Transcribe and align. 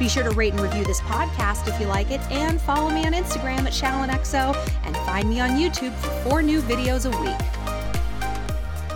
Be 0.00 0.08
sure 0.08 0.22
to 0.22 0.30
rate 0.30 0.54
and 0.54 0.62
review 0.62 0.82
this 0.82 1.02
podcast 1.02 1.68
if 1.68 1.78
you 1.78 1.86
like 1.86 2.10
it, 2.10 2.22
and 2.30 2.58
follow 2.58 2.88
me 2.88 3.04
on 3.04 3.12
Instagram 3.12 3.66
at 3.66 3.74
ShallonXO, 3.74 4.56
and 4.84 4.96
find 4.96 5.28
me 5.28 5.40
on 5.40 5.50
YouTube 5.50 5.92
for 5.96 6.08
four 6.22 6.42
new 6.42 6.62
videos 6.62 7.04
a 7.04 7.10
week. 7.20 7.36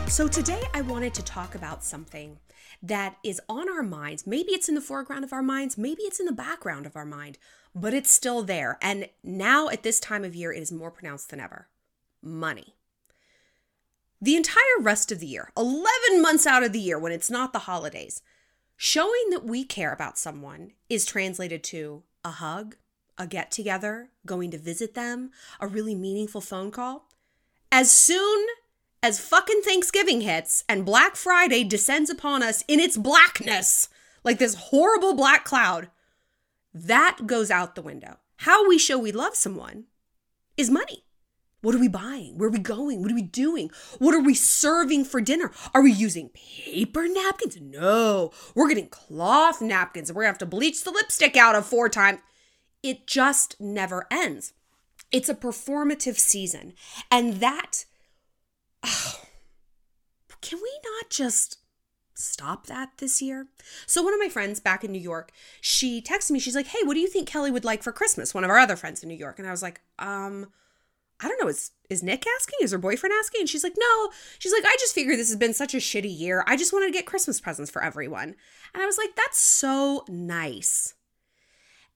So, 0.08 0.26
today 0.26 0.62
I 0.72 0.80
wanted 0.80 1.12
to 1.12 1.22
talk 1.22 1.54
about 1.54 1.84
something 1.84 2.38
that 2.82 3.16
is 3.22 3.38
on 3.50 3.68
our 3.68 3.82
minds. 3.82 4.26
Maybe 4.26 4.52
it's 4.52 4.66
in 4.66 4.74
the 4.74 4.80
foreground 4.80 5.24
of 5.24 5.32
our 5.34 5.42
minds, 5.42 5.76
maybe 5.76 6.04
it's 6.04 6.20
in 6.20 6.26
the 6.26 6.32
background 6.32 6.86
of 6.86 6.96
our 6.96 7.04
mind, 7.04 7.36
but 7.74 7.92
it's 7.92 8.10
still 8.10 8.42
there. 8.42 8.78
And 8.80 9.10
now 9.22 9.68
at 9.68 9.82
this 9.82 10.00
time 10.00 10.24
of 10.24 10.34
year, 10.34 10.54
it 10.54 10.62
is 10.62 10.72
more 10.72 10.90
pronounced 10.90 11.28
than 11.28 11.38
ever 11.38 11.68
money. 12.22 12.76
The 14.22 14.36
entire 14.36 14.80
rest 14.80 15.12
of 15.12 15.20
the 15.20 15.26
year, 15.26 15.52
11 15.54 15.84
months 16.22 16.46
out 16.46 16.62
of 16.62 16.72
the 16.72 16.80
year 16.80 16.98
when 16.98 17.12
it's 17.12 17.30
not 17.30 17.52
the 17.52 17.58
holidays, 17.58 18.22
showing 18.76 19.30
that 19.30 19.44
we 19.44 19.64
care 19.64 19.92
about 19.92 20.18
someone 20.18 20.72
is 20.88 21.04
translated 21.04 21.62
to 21.64 22.02
a 22.24 22.30
hug, 22.30 22.76
a 23.18 23.26
get 23.26 23.50
together, 23.50 24.10
going 24.26 24.50
to 24.50 24.58
visit 24.58 24.94
them, 24.94 25.30
a 25.60 25.66
really 25.66 25.94
meaningful 25.94 26.40
phone 26.40 26.70
call. 26.70 27.08
As 27.70 27.90
soon 27.90 28.46
as 29.02 29.20
fucking 29.20 29.60
Thanksgiving 29.62 30.22
hits 30.22 30.64
and 30.68 30.84
Black 30.84 31.16
Friday 31.16 31.64
descends 31.64 32.10
upon 32.10 32.42
us 32.42 32.64
in 32.66 32.80
its 32.80 32.96
blackness, 32.96 33.88
like 34.24 34.38
this 34.38 34.54
horrible 34.54 35.14
black 35.14 35.44
cloud, 35.44 35.90
that 36.72 37.26
goes 37.26 37.50
out 37.50 37.74
the 37.74 37.82
window. 37.82 38.16
How 38.38 38.68
we 38.68 38.78
show 38.78 38.98
we 38.98 39.12
love 39.12 39.36
someone 39.36 39.84
is 40.56 40.70
money. 40.70 41.03
What 41.64 41.74
are 41.74 41.78
we 41.78 41.88
buying? 41.88 42.36
Where 42.36 42.50
are 42.50 42.52
we 42.52 42.58
going? 42.58 43.00
What 43.00 43.10
are 43.10 43.14
we 43.14 43.22
doing? 43.22 43.70
What 43.98 44.14
are 44.14 44.20
we 44.20 44.34
serving 44.34 45.06
for 45.06 45.22
dinner? 45.22 45.50
Are 45.72 45.82
we 45.82 45.92
using 45.92 46.28
paper 46.28 47.08
napkins? 47.08 47.58
No, 47.58 48.32
we're 48.54 48.68
getting 48.68 48.88
cloth 48.88 49.62
napkins 49.62 50.10
and 50.10 50.16
we're 50.16 50.24
gonna 50.24 50.32
have 50.32 50.38
to 50.38 50.46
bleach 50.46 50.84
the 50.84 50.90
lipstick 50.90 51.38
out 51.38 51.54
of 51.54 51.64
four 51.64 51.88
times. 51.88 52.20
It 52.82 53.06
just 53.06 53.58
never 53.58 54.06
ends. 54.10 54.52
It's 55.10 55.30
a 55.30 55.34
performative 55.34 56.18
season. 56.18 56.74
And 57.10 57.40
that 57.40 57.86
oh, 58.84 59.22
can 60.42 60.58
we 60.58 60.70
not 60.98 61.08
just 61.08 61.60
stop 62.14 62.66
that 62.66 62.90
this 62.98 63.22
year? 63.22 63.46
So, 63.86 64.02
one 64.02 64.12
of 64.12 64.20
my 64.20 64.28
friends 64.28 64.60
back 64.60 64.84
in 64.84 64.92
New 64.92 65.00
York, 65.00 65.32
she 65.62 66.02
texted 66.02 66.32
me, 66.32 66.40
she's 66.40 66.54
like, 66.54 66.66
Hey, 66.66 66.82
what 66.84 66.92
do 66.92 67.00
you 67.00 67.08
think 67.08 67.26
Kelly 67.26 67.50
would 67.50 67.64
like 67.64 67.82
for 67.82 67.90
Christmas? 67.90 68.34
One 68.34 68.44
of 68.44 68.50
our 68.50 68.58
other 68.58 68.76
friends 68.76 69.02
in 69.02 69.08
New 69.08 69.16
York. 69.16 69.38
And 69.38 69.48
I 69.48 69.50
was 69.50 69.62
like, 69.62 69.80
Um, 69.98 70.48
I 71.20 71.28
don't 71.28 71.40
know, 71.40 71.48
is 71.48 71.70
is 71.90 72.02
Nick 72.02 72.24
asking? 72.26 72.58
Is 72.62 72.72
her 72.72 72.78
boyfriend 72.78 73.14
asking? 73.18 73.42
And 73.42 73.48
she's 73.48 73.64
like, 73.64 73.76
No. 73.78 74.10
She's 74.38 74.52
like, 74.52 74.64
I 74.64 74.76
just 74.80 74.94
figured 74.94 75.18
this 75.18 75.28
has 75.28 75.36
been 75.38 75.54
such 75.54 75.74
a 75.74 75.78
shitty 75.78 76.18
year. 76.18 76.44
I 76.46 76.56
just 76.56 76.72
wanted 76.72 76.86
to 76.86 76.92
get 76.92 77.06
Christmas 77.06 77.40
presents 77.40 77.70
for 77.70 77.82
everyone. 77.82 78.34
And 78.72 78.82
I 78.82 78.86
was 78.86 78.98
like, 78.98 79.14
That's 79.16 79.38
so 79.38 80.04
nice. 80.08 80.94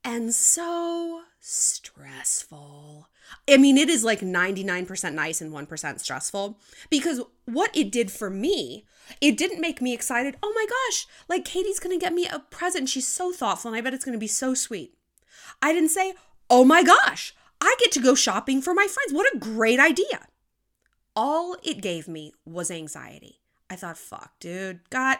And 0.04 0.32
so 0.32 1.22
stressful. 1.40 3.08
I 3.48 3.56
mean, 3.56 3.76
it 3.76 3.88
is 3.90 4.04
like 4.04 4.20
99% 4.20 5.14
nice 5.14 5.40
and 5.40 5.52
1% 5.52 6.00
stressful 6.00 6.58
because 6.88 7.20
what 7.44 7.76
it 7.76 7.90
did 7.90 8.10
for 8.10 8.30
me, 8.30 8.86
it 9.20 9.36
didn't 9.36 9.60
make 9.60 9.82
me 9.82 9.92
excited. 9.92 10.36
Oh 10.42 10.52
my 10.54 10.66
gosh, 10.66 11.06
like 11.28 11.44
Katie's 11.44 11.80
gonna 11.80 11.98
get 11.98 12.14
me 12.14 12.26
a 12.26 12.38
present. 12.38 12.88
She's 12.88 13.08
so 13.08 13.32
thoughtful 13.32 13.70
and 13.70 13.78
I 13.78 13.82
bet 13.82 13.92
it's 13.92 14.04
gonna 14.04 14.18
be 14.18 14.26
so 14.26 14.54
sweet. 14.54 14.94
I 15.60 15.72
didn't 15.72 15.90
say, 15.90 16.14
oh 16.48 16.64
my 16.64 16.82
gosh, 16.82 17.34
I 17.60 17.74
get 17.80 17.92
to 17.92 18.00
go 18.00 18.14
shopping 18.14 18.62
for 18.62 18.74
my 18.74 18.86
friends. 18.86 19.12
What 19.12 19.32
a 19.34 19.38
great 19.38 19.80
idea. 19.80 20.28
All 21.16 21.56
it 21.62 21.80
gave 21.80 22.06
me 22.06 22.32
was 22.44 22.70
anxiety. 22.70 23.40
I 23.68 23.76
thought, 23.76 23.98
fuck, 23.98 24.38
dude, 24.40 24.80
God, 24.90 25.18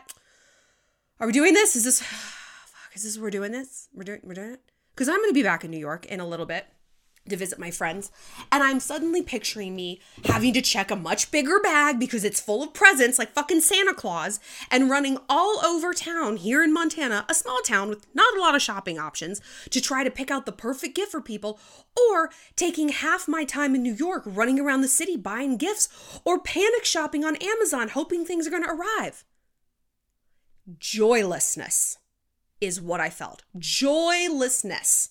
are 1.20 1.26
we 1.26 1.32
doing 1.32 1.54
this? 1.54 1.76
Is 1.76 1.84
this, 1.84 2.00
fuck, 2.02 2.94
is 2.94 3.02
this, 3.02 3.18
we're 3.18 3.30
doing 3.30 3.52
this? 3.52 3.88
We're 3.92 4.04
doing, 4.04 4.20
we're 4.22 4.34
doing 4.34 4.52
it? 4.52 4.62
Because 4.94 5.08
I'm 5.08 5.20
gonna 5.20 5.32
be 5.32 5.42
back 5.42 5.64
in 5.64 5.70
New 5.70 5.78
York 5.78 6.06
in 6.06 6.20
a 6.20 6.26
little 6.26 6.46
bit 6.46 6.66
to 7.30 7.36
visit 7.36 7.58
my 7.58 7.70
friends. 7.70 8.10
And 8.50 8.62
I'm 8.62 8.80
suddenly 8.80 9.22
picturing 9.22 9.74
me 9.76 10.00
having 10.24 10.52
to 10.54 10.62
check 10.62 10.90
a 10.90 10.96
much 10.96 11.30
bigger 11.30 11.60
bag 11.60 11.98
because 11.98 12.24
it's 12.24 12.40
full 12.40 12.62
of 12.62 12.72
presents 12.72 13.18
like 13.18 13.32
fucking 13.32 13.60
Santa 13.60 13.94
Claus 13.94 14.40
and 14.70 14.90
running 14.90 15.18
all 15.28 15.64
over 15.64 15.92
town 15.92 16.36
here 16.36 16.62
in 16.62 16.72
Montana, 16.72 17.24
a 17.28 17.34
small 17.34 17.60
town 17.62 17.88
with 17.88 18.06
not 18.14 18.36
a 18.36 18.40
lot 18.40 18.54
of 18.54 18.62
shopping 18.62 18.98
options, 18.98 19.40
to 19.70 19.80
try 19.80 20.04
to 20.04 20.10
pick 20.10 20.30
out 20.30 20.46
the 20.46 20.52
perfect 20.52 20.94
gift 20.94 21.12
for 21.12 21.20
people, 21.20 21.58
or 22.10 22.30
taking 22.56 22.90
half 22.90 23.28
my 23.28 23.44
time 23.44 23.74
in 23.74 23.82
New 23.82 23.94
York 23.94 24.22
running 24.26 24.58
around 24.60 24.80
the 24.80 24.88
city 24.88 25.16
buying 25.16 25.56
gifts, 25.56 25.88
or 26.24 26.38
panic 26.38 26.84
shopping 26.84 27.24
on 27.24 27.36
Amazon 27.36 27.88
hoping 27.88 28.24
things 28.24 28.46
are 28.46 28.50
going 28.50 28.64
to 28.64 28.70
arrive. 28.70 29.24
Joylessness 30.78 31.98
is 32.60 32.80
what 32.80 33.00
I 33.00 33.10
felt. 33.10 33.42
Joylessness. 33.58 35.10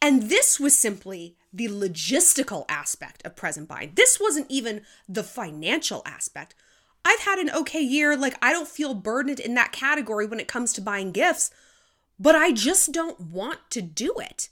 And 0.00 0.24
this 0.24 0.60
was 0.60 0.76
simply 0.76 1.36
the 1.52 1.68
logistical 1.68 2.64
aspect 2.68 3.24
of 3.24 3.36
present 3.36 3.68
buying. 3.68 3.92
This 3.94 4.18
wasn't 4.20 4.46
even 4.50 4.82
the 5.08 5.24
financial 5.24 6.02
aspect. 6.06 6.54
I've 7.04 7.20
had 7.20 7.38
an 7.38 7.50
okay 7.50 7.80
year. 7.80 8.16
Like, 8.16 8.36
I 8.42 8.52
don't 8.52 8.68
feel 8.68 8.94
burdened 8.94 9.40
in 9.40 9.54
that 9.54 9.72
category 9.72 10.26
when 10.26 10.40
it 10.40 10.48
comes 10.48 10.72
to 10.74 10.80
buying 10.80 11.12
gifts, 11.12 11.50
but 12.18 12.34
I 12.34 12.52
just 12.52 12.92
don't 12.92 13.20
want 13.20 13.58
to 13.70 13.82
do 13.82 14.14
it. 14.18 14.48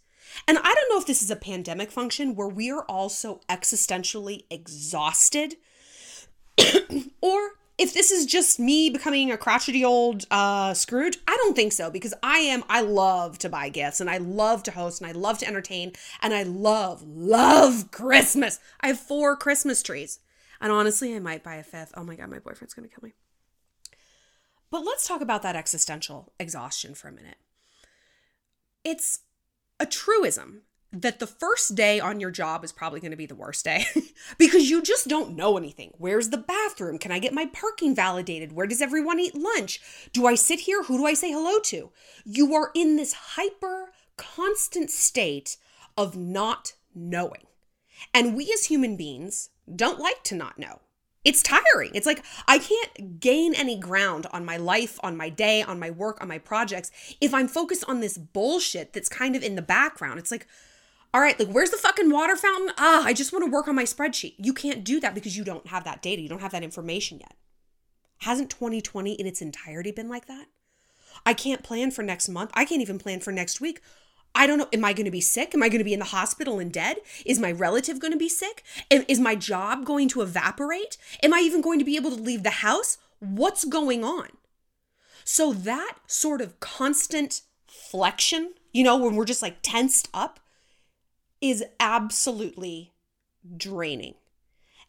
And 0.47 0.59
I 0.59 0.75
don't 0.75 0.89
know 0.91 0.99
if 0.99 1.07
this 1.07 1.23
is 1.23 1.31
a 1.31 1.37
pandemic 1.37 1.91
function 1.91 2.35
where 2.35 2.49
we 2.49 2.71
are 2.71 2.85
all 2.85 3.09
so 3.09 3.41
existentially 3.49 4.45
exhausted, 4.51 5.57
or 7.21 7.53
if 7.79 7.95
this 7.95 8.11
is 8.11 8.27
just 8.27 8.59
me 8.59 8.91
becoming 8.91 9.31
a 9.31 9.39
crotchety 9.39 9.85
old 9.85 10.27
uh, 10.33 10.75
Scrooge, 10.75 11.17
I 11.29 11.37
don't 11.37 11.55
think 11.55 11.73
so 11.73 11.91
because 11.91 12.13
I 12.25 12.39
am, 12.39 12.65
I 12.69 12.81
love 12.81 13.39
to 13.39 13.49
buy 13.49 13.69
gifts 13.69 14.01
and 14.01 14.11
I 14.11 14.19
love 14.19 14.65
to 14.65 14.73
host 14.73 15.01
and 15.01 15.09
I 15.09 15.13
love 15.13 15.39
to 15.39 15.47
entertain 15.47 15.93
and 16.21 16.35
I 16.35 16.43
love, 16.43 17.03
love 17.07 17.93
Christmas. 17.93 18.59
I 18.81 18.89
have 18.89 18.99
four 18.99 19.37
Christmas 19.37 19.83
trees. 19.83 20.19
And 20.61 20.73
honestly, 20.73 21.15
I 21.15 21.21
might 21.21 21.45
buy 21.45 21.55
a 21.55 21.63
fifth. 21.63 21.93
Oh 21.97 22.03
my 22.03 22.17
God, 22.17 22.31
my 22.31 22.41
boyfriend's 22.41 22.75
gonna 22.75 22.89
kill 22.89 23.05
me. 23.05 23.15
But 24.71 24.85
let's 24.85 25.07
talk 25.07 25.21
about 25.21 25.43
that 25.43 25.57
existential 25.57 26.33
exhaustion 26.41 26.95
for 26.95 27.07
a 27.07 27.13
minute. 27.13 27.39
It's 28.85 29.21
a 29.79 29.87
truism 29.87 30.63
that 30.93 31.19
the 31.19 31.27
first 31.27 31.75
day 31.75 32.01
on 32.01 32.19
your 32.19 32.31
job 32.31 32.65
is 32.65 32.73
probably 32.73 33.01
going 33.01 33.11
to 33.11 33.17
be 33.17 33.27
the 33.27 33.35
worst 33.35 33.65
day 33.65 33.85
because 34.39 34.71
you 34.71 34.83
just 34.83 35.07
don't 35.07 35.37
know 35.37 35.57
anything. 35.59 35.93
Where's 35.99 36.31
the 36.31 36.39
bathroom? 36.39 36.99
Can 36.99 37.13
I 37.13 37.19
get 37.19 37.35
my 37.35 37.47
parking 37.47 37.95
validated? 37.95 38.53
Where 38.53 38.67
does 38.67 38.81
everyone 38.81 39.21
eat 39.21 39.35
lunch? 39.35 39.81
Do 40.13 40.27
I 40.27 40.35
sit 40.35 40.61
here? 40.61 40.85
Who 40.85 40.99
do 40.99 41.07
I 41.07 41.15
say 41.15 41.31
hello 41.31 41.59
to? 41.65 41.91
You 42.25 42.55
are 42.55 42.71
in 42.75 42.97
this 42.97 43.13
hyper 43.13 43.93
constant 44.17 44.91
state 44.91 45.59
of 45.97 46.17
not 46.17 46.75
knowing. 46.95 47.47
And 48.15 48.35
we 48.35 48.51
as 48.53 48.67
human 48.67 48.97
beings 48.97 49.51
don't 49.75 50.01
like 50.01 50.23
to 50.25 50.35
not 50.35 50.59
know. 50.59 50.81
It's 51.25 51.43
tiring. 51.43 51.91
It's 51.95 52.07
like 52.07 52.25
I 52.47 52.59
can't 52.59 53.21
gain 53.21 53.55
any 53.55 53.79
ground 53.79 54.27
on 54.33 54.47
my 54.47 54.57
life, 54.57 54.99
on 55.03 55.17
my 55.17 55.29
day, 55.29 55.63
on 55.63 55.79
my 55.79 55.91
work, 55.91 56.23
on 56.23 56.29
my 56.29 56.39
projects 56.39 56.91
if 57.21 57.35
I'm 57.35 57.49
focused 57.49 57.85
on 57.87 58.01
this 58.01 58.17
bullshit 58.17 58.95
that's 58.95 59.11
kind 59.11 59.37
of 59.37 59.43
in 59.43 59.55
the 59.55 59.63
background. 59.63 60.19
It's 60.19 60.31
like, 60.31 60.47
all 61.15 61.21
right, 61.21 61.39
like 61.39 61.49
where's 61.49 61.71
the 61.71 61.77
fucking 61.77 62.11
water 62.11 62.37
fountain? 62.37 62.75
Ah, 62.77 63.05
I 63.05 63.13
just 63.13 63.33
want 63.33 63.45
to 63.45 63.51
work 63.51 63.69
on 63.69 63.75
my 63.75 63.85
spreadsheet. 63.85 64.35
You 64.39 64.53
can't 64.53 64.85
do 64.85 65.01
that 65.01 65.15
because 65.15 65.37
you 65.37 65.45
don't 65.45 65.67
have 65.69 65.85
that 65.85 66.03
data. 66.03 66.21
You 66.21 66.29
don't 66.29 66.43
have 66.43 66.53
that 66.53 66.63
information 66.63 67.19
yet. 67.19 67.35
Hasn't 68.19 68.51
2020 68.51 69.13
in 69.13 69.27
its 69.27 69.41
entirety 69.41 69.93
been 69.93 70.09
like 70.09 70.27
that? 70.27 70.47
I 71.25 71.35
can't 71.35 71.63
plan 71.63 71.91
for 71.91 72.03
next 72.03 72.29
month. 72.29 72.51
I 72.55 72.65
can't 72.65 72.83
even 72.83 72.99
plan 72.99 73.21
for 73.21 73.33
next 73.33 73.61
week. 73.61 73.81
I 74.35 74.47
don't 74.47 74.59
know. 74.59 74.69
Am 74.73 74.85
I 74.85 74.93
going 74.93 75.07
to 75.07 75.11
be 75.11 75.21
sick? 75.21 75.55
Am 75.55 75.63
I 75.63 75.69
going 75.69 75.79
to 75.79 75.85
be 75.85 75.95
in 75.95 75.99
the 75.99 76.07
hospital 76.07 76.59
and 76.59 76.73
dead? 76.73 76.99
Is 77.25 77.39
my 77.39 77.51
relative 77.51 77.99
going 77.99 78.13
to 78.13 78.19
be 78.19 78.29
sick? 78.29 78.63
Is 78.91 79.19
my 79.19 79.35
job 79.35 79.85
going 79.85 80.09
to 80.11 80.21
evaporate? 80.21 80.97
Am 81.23 81.33
I 81.33 81.41
even 81.41 81.61
going 81.61 81.79
to 81.79 81.85
be 81.85 81.97
able 81.97 82.11
to 82.11 82.23
leave 82.23 82.43
the 82.43 82.51
house? 82.51 82.99
What's 83.21 83.65
going 83.65 84.05
on? 84.05 84.29
So, 85.25 85.53
that 85.53 85.97
sort 86.07 86.41
of 86.41 86.61
constant 86.61 87.43
flexion, 87.67 88.55
you 88.73 88.85
know, 88.85 88.97
when 88.97 89.15
we're 89.15 89.25
just 89.25 89.43
like 89.43 89.59
tensed 89.63 90.09
up, 90.15 90.41
is 91.41 91.65
absolutely 91.81 92.93
draining. 93.57 94.15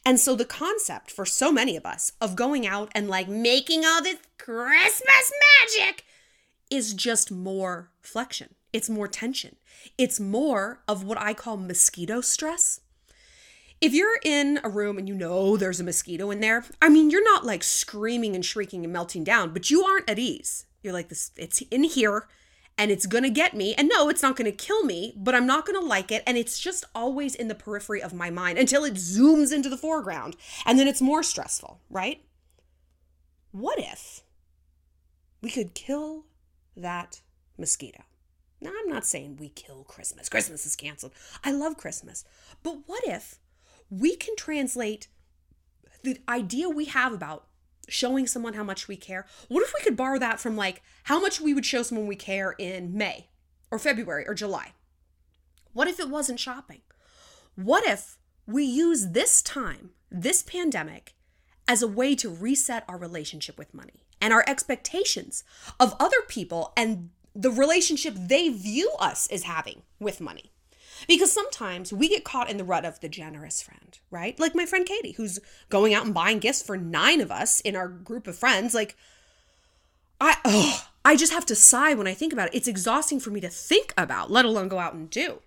And 0.05 0.19
so 0.19 0.35
the 0.35 0.45
concept 0.45 1.11
for 1.11 1.25
so 1.25 1.51
many 1.51 1.75
of 1.75 1.85
us 1.85 2.13
of 2.21 2.35
going 2.35 2.65
out 2.65 2.89
and 2.95 3.09
like 3.09 3.27
making 3.27 3.85
all 3.85 4.01
this 4.01 4.17
Christmas 4.37 5.31
magic 5.61 6.05
is 6.69 6.93
just 6.93 7.31
more 7.31 7.91
flexion. 8.01 8.55
It's 8.71 8.89
more 8.89 9.07
tension. 9.07 9.57
It's 9.97 10.19
more 10.19 10.81
of 10.87 11.03
what 11.03 11.19
I 11.19 11.33
call 11.33 11.57
mosquito 11.57 12.21
stress. 12.21 12.81
if 13.81 13.93
you're 13.93 14.19
in 14.23 14.59
a 14.63 14.69
room 14.69 14.97
and 14.97 15.07
you 15.07 15.15
know 15.15 15.55
there's 15.55 15.79
a 15.79 15.83
mosquito 15.83 16.31
in 16.31 16.41
there, 16.41 16.65
I 16.81 16.89
mean, 16.89 17.09
you're 17.09 17.23
not 17.23 17.45
like 17.45 17.63
screaming 17.63 18.35
and 18.35 18.43
shrieking 18.43 18.83
and 18.83 18.91
melting 18.91 19.23
down, 19.23 19.53
but 19.53 19.69
you 19.71 19.83
aren't 19.83 20.09
at 20.09 20.19
ease. 20.19 20.65
You're 20.83 20.93
like 20.93 21.09
this 21.09 21.31
it's 21.35 21.61
in 21.71 21.83
here 21.83 22.27
and 22.79 22.89
it's 22.91 23.05
going 23.05 23.25
to 23.25 23.29
get 23.29 23.53
me. 23.53 23.75
And 23.75 23.89
no, 23.93 24.07
it's 24.07 24.23
not 24.23 24.37
going 24.37 24.49
to 24.49 24.57
kill 24.57 24.83
me, 24.85 25.13
but 25.17 25.35
I'm 25.35 25.45
not 25.45 25.65
going 25.65 25.79
to 25.79 25.85
like 25.85 26.11
it 26.11 26.23
and 26.25 26.37
it's 26.37 26.57
just 26.57 26.85
always 26.95 27.35
in 27.35 27.49
the 27.49 27.53
periphery 27.53 28.01
of 28.01 28.13
my 28.13 28.29
mind 28.29 28.57
until 28.57 28.85
it 28.85 28.93
zooms 28.93 29.53
into 29.53 29.69
the 29.69 29.77
foreground 29.77 30.37
and 30.65 30.79
then 30.79 30.87
it's 30.87 31.01
more 31.01 31.21
stressful, 31.21 31.81
right? 31.89 32.23
What 33.51 33.77
if 33.79 34.21
we 35.41 35.51
could 35.51 35.73
kill 35.73 36.23
that 36.77 37.19
mosquito? 37.57 38.03
Now, 38.61 38.71
I'm 38.79 38.89
not 38.89 39.05
saying 39.05 39.37
we 39.37 39.49
kill 39.49 39.83
Christmas. 39.83 40.29
Christmas 40.29 40.65
is 40.65 40.75
canceled. 40.75 41.13
I 41.43 41.51
love 41.51 41.77
Christmas. 41.77 42.23
But 42.63 42.87
what 42.87 43.03
if 43.05 43.39
we 43.89 44.15
can 44.15 44.35
translate 44.37 45.07
the 46.03 46.19
idea 46.29 46.69
we 46.69 46.85
have 46.85 47.13
about 47.13 47.45
showing 47.89 48.27
someone 48.27 48.53
how 48.53 48.63
much 48.63 48.87
we 48.87 48.95
care. 48.95 49.25
What 49.47 49.63
if 49.63 49.73
we 49.73 49.83
could 49.83 49.97
borrow 49.97 50.19
that 50.19 50.39
from 50.39 50.55
like 50.55 50.81
how 51.03 51.19
much 51.19 51.41
we 51.41 51.53
would 51.53 51.65
show 51.65 51.83
someone 51.83 52.07
we 52.07 52.15
care 52.15 52.55
in 52.57 52.95
May 52.95 53.27
or 53.71 53.79
February 53.79 54.27
or 54.27 54.33
July? 54.33 54.73
What 55.73 55.87
if 55.87 55.99
it 55.99 56.09
wasn't 56.09 56.39
shopping? 56.39 56.81
What 57.55 57.85
if 57.85 58.17
we 58.47 58.63
use 58.63 59.09
this 59.11 59.41
time, 59.41 59.91
this 60.09 60.41
pandemic, 60.41 61.15
as 61.67 61.81
a 61.81 61.87
way 61.87 62.15
to 62.15 62.29
reset 62.29 62.83
our 62.87 62.97
relationship 62.97 63.57
with 63.57 63.73
money 63.73 64.05
and 64.19 64.33
our 64.33 64.43
expectations 64.47 65.43
of 65.79 65.95
other 65.99 66.21
people 66.27 66.73
and 66.75 67.09
the 67.35 67.51
relationship 67.51 68.15
they 68.17 68.49
view 68.49 68.91
us 68.99 69.27
as 69.27 69.43
having 69.43 69.83
with 69.99 70.19
money? 70.19 70.51
Because 71.07 71.31
sometimes 71.31 71.93
we 71.93 72.09
get 72.09 72.23
caught 72.23 72.49
in 72.49 72.57
the 72.57 72.63
rut 72.63 72.85
of 72.85 72.99
the 72.99 73.09
generous 73.09 73.61
friend, 73.61 73.99
right? 74.11 74.39
Like 74.39 74.55
my 74.55 74.65
friend 74.65 74.85
Katie, 74.85 75.13
who's 75.13 75.39
going 75.69 75.93
out 75.93 76.05
and 76.05 76.13
buying 76.13 76.39
gifts 76.39 76.61
for 76.61 76.77
nine 76.77 77.21
of 77.21 77.31
us 77.31 77.59
in 77.61 77.75
our 77.75 77.87
group 77.87 78.27
of 78.27 78.37
friends. 78.37 78.73
Like, 78.73 78.95
I, 80.19 80.37
oh, 80.45 80.87
I 81.05 81.15
just 81.15 81.33
have 81.33 81.45
to 81.47 81.55
sigh 81.55 81.93
when 81.93 82.07
I 82.07 82.13
think 82.13 82.33
about 82.33 82.49
it. 82.49 82.55
It's 82.55 82.67
exhausting 82.67 83.19
for 83.19 83.29
me 83.29 83.41
to 83.41 83.49
think 83.49 83.93
about, 83.97 84.31
let 84.31 84.45
alone 84.45 84.67
go 84.67 84.79
out 84.79 84.93
and 84.93 85.09
do. 85.09 85.39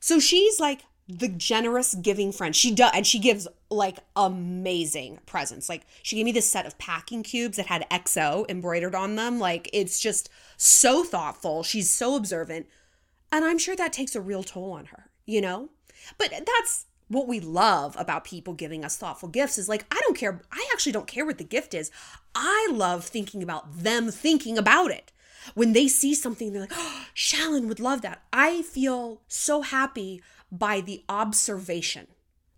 So 0.00 0.18
she's 0.18 0.60
like 0.60 0.82
the 1.08 1.28
generous 1.28 1.94
giving 1.94 2.32
friend. 2.32 2.56
She 2.56 2.74
does, 2.74 2.92
and 2.94 3.06
she 3.06 3.18
gives 3.18 3.46
like 3.70 3.98
amazing 4.16 5.18
presents. 5.26 5.68
Like 5.68 5.86
she 6.02 6.16
gave 6.16 6.24
me 6.24 6.32
this 6.32 6.48
set 6.48 6.66
of 6.66 6.78
packing 6.78 7.22
cubes 7.22 7.56
that 7.56 7.66
had 7.66 7.88
XO 7.90 8.48
embroidered 8.48 8.94
on 8.94 9.16
them. 9.16 9.38
Like 9.38 9.68
it's 9.72 10.00
just 10.00 10.30
so 10.56 11.04
thoughtful. 11.04 11.62
She's 11.62 11.90
so 11.90 12.16
observant. 12.16 12.66
And 13.34 13.44
I'm 13.44 13.58
sure 13.58 13.74
that 13.74 13.92
takes 13.92 14.14
a 14.14 14.20
real 14.20 14.44
toll 14.44 14.70
on 14.70 14.84
her, 14.86 15.10
you 15.26 15.40
know? 15.40 15.70
But 16.18 16.30
that's 16.30 16.86
what 17.08 17.26
we 17.26 17.40
love 17.40 17.96
about 17.98 18.22
people 18.22 18.54
giving 18.54 18.84
us 18.84 18.96
thoughtful 18.96 19.28
gifts 19.28 19.58
is 19.58 19.68
like, 19.68 19.84
I 19.90 20.00
don't 20.04 20.16
care. 20.16 20.40
I 20.52 20.64
actually 20.72 20.92
don't 20.92 21.08
care 21.08 21.26
what 21.26 21.38
the 21.38 21.44
gift 21.44 21.74
is. 21.74 21.90
I 22.36 22.68
love 22.70 23.04
thinking 23.04 23.42
about 23.42 23.82
them 23.82 24.12
thinking 24.12 24.56
about 24.56 24.92
it. 24.92 25.10
When 25.54 25.72
they 25.72 25.88
see 25.88 26.14
something, 26.14 26.52
they're 26.52 26.60
like, 26.62 26.72
oh, 26.76 27.06
Shallon 27.12 27.66
would 27.66 27.80
love 27.80 28.02
that. 28.02 28.22
I 28.32 28.62
feel 28.62 29.20
so 29.26 29.62
happy 29.62 30.22
by 30.52 30.80
the 30.80 31.02
observation. 31.08 32.06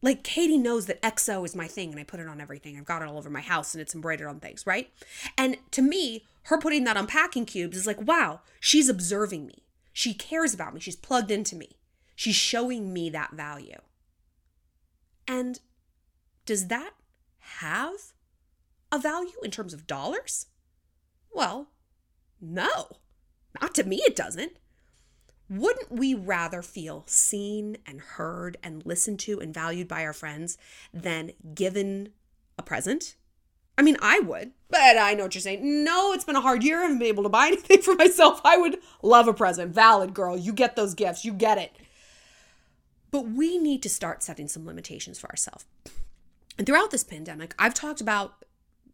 Like 0.02 0.24
Katie 0.24 0.58
knows 0.58 0.84
that 0.86 1.00
XO 1.00 1.42
is 1.46 1.56
my 1.56 1.68
thing 1.68 1.90
and 1.90 1.98
I 1.98 2.04
put 2.04 2.20
it 2.20 2.28
on 2.28 2.38
everything. 2.38 2.76
I've 2.76 2.84
got 2.84 3.00
it 3.00 3.08
all 3.08 3.16
over 3.16 3.30
my 3.30 3.40
house 3.40 3.74
and 3.74 3.80
it's 3.80 3.94
embroidered 3.94 4.28
on 4.28 4.40
things, 4.40 4.66
right? 4.66 4.90
And 5.38 5.56
to 5.70 5.80
me, 5.80 6.26
her 6.44 6.58
putting 6.58 6.84
that 6.84 6.98
on 6.98 7.06
packing 7.06 7.46
cubes 7.46 7.78
is 7.78 7.86
like, 7.86 8.06
wow, 8.06 8.40
she's 8.60 8.90
observing 8.90 9.46
me. 9.46 9.62
She 9.96 10.12
cares 10.12 10.52
about 10.52 10.74
me. 10.74 10.80
She's 10.80 10.94
plugged 10.94 11.30
into 11.30 11.56
me. 11.56 11.78
She's 12.14 12.34
showing 12.34 12.92
me 12.92 13.08
that 13.08 13.32
value. 13.32 13.80
And 15.26 15.58
does 16.44 16.66
that 16.66 16.90
have 17.38 18.12
a 18.92 18.98
value 18.98 19.38
in 19.42 19.50
terms 19.50 19.72
of 19.72 19.86
dollars? 19.86 20.48
Well, 21.32 21.70
no. 22.42 22.98
Not 23.58 23.74
to 23.76 23.84
me, 23.84 24.02
it 24.04 24.14
doesn't. 24.14 24.58
Wouldn't 25.48 25.90
we 25.90 26.12
rather 26.12 26.60
feel 26.60 27.04
seen 27.06 27.78
and 27.86 28.02
heard 28.02 28.58
and 28.62 28.84
listened 28.84 29.18
to 29.20 29.40
and 29.40 29.54
valued 29.54 29.88
by 29.88 30.04
our 30.04 30.12
friends 30.12 30.58
than 30.92 31.32
given 31.54 32.10
a 32.58 32.62
present? 32.62 33.16
I 33.78 33.82
mean, 33.82 33.96
I 34.00 34.20
would, 34.20 34.52
but 34.70 34.96
I 34.96 35.14
know 35.14 35.24
what 35.24 35.34
you're 35.34 35.42
saying. 35.42 35.84
No, 35.84 36.12
it's 36.12 36.24
been 36.24 36.36
a 36.36 36.40
hard 36.40 36.64
year. 36.64 36.78
I 36.78 36.82
haven't 36.82 36.98
been 36.98 37.08
able 37.08 37.24
to 37.24 37.28
buy 37.28 37.46
anything 37.48 37.82
for 37.82 37.94
myself. 37.94 38.40
I 38.44 38.56
would 38.56 38.78
love 39.02 39.28
a 39.28 39.34
present. 39.34 39.74
Valid, 39.74 40.14
girl. 40.14 40.36
You 40.36 40.52
get 40.52 40.76
those 40.76 40.94
gifts. 40.94 41.24
You 41.24 41.32
get 41.32 41.58
it. 41.58 41.72
But 43.10 43.28
we 43.28 43.58
need 43.58 43.82
to 43.82 43.88
start 43.88 44.22
setting 44.22 44.48
some 44.48 44.66
limitations 44.66 45.18
for 45.18 45.28
ourselves. 45.30 45.64
And 46.58 46.66
throughout 46.66 46.90
this 46.90 47.04
pandemic, 47.04 47.54
I've 47.58 47.74
talked 47.74 48.00
about, 48.00 48.44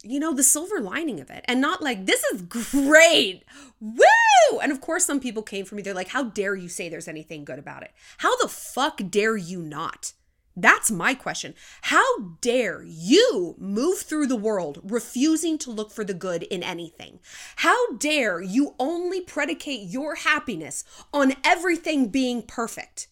you 0.03 0.19
know, 0.19 0.35
the 0.35 0.43
silver 0.43 0.81
lining 0.81 1.21
of 1.21 1.31
it 1.31 1.45
and 1.47 1.61
not 1.61 1.81
like, 1.81 2.07
this 2.07 2.23
is 2.25 2.43
great. 2.43 3.45
Woo! 3.81 4.59
And 4.61 4.73
of 4.73 4.81
course, 4.81 5.07
some 5.07 5.21
people 5.21 5.43
came 5.43 5.65
for 5.65 5.77
me. 5.77 5.83
They're 5.83 5.95
like, 5.95 6.09
how 6.09 6.25
dare 6.25 6.57
you 6.57 6.69
say 6.69 6.89
there's 6.89 7.09
anything 7.09 7.45
good 7.45 7.59
about 7.59 7.85
it? 7.85 7.93
How 8.19 8.37
the 8.39 8.49
fuck 8.49 9.01
dare 9.11 9.37
you 9.37 9.63
not? 9.63 10.13
That's 10.57 10.91
my 10.91 11.15
question. 11.15 11.55
How 11.83 12.05
dare 12.41 12.83
you 12.85 13.55
move 13.59 14.01
through 14.01 14.27
the 14.27 14.37
world 14.37 14.81
refusing 14.85 15.57
to 15.59 15.71
look 15.71 15.91
for 15.91 16.05
the 16.05 16.15
good 16.15 16.43
in 16.43 16.63
anything? 16.63 17.21
How 17.57 17.93
dare 17.97 18.43
you 18.43 18.75
only 18.79 19.23
predicate 19.23 19.89
your 19.89 20.17
happiness 20.17 20.85
on 21.13 21.35
everything 21.43 22.09
being 22.09 22.43
perfect? 22.43 23.09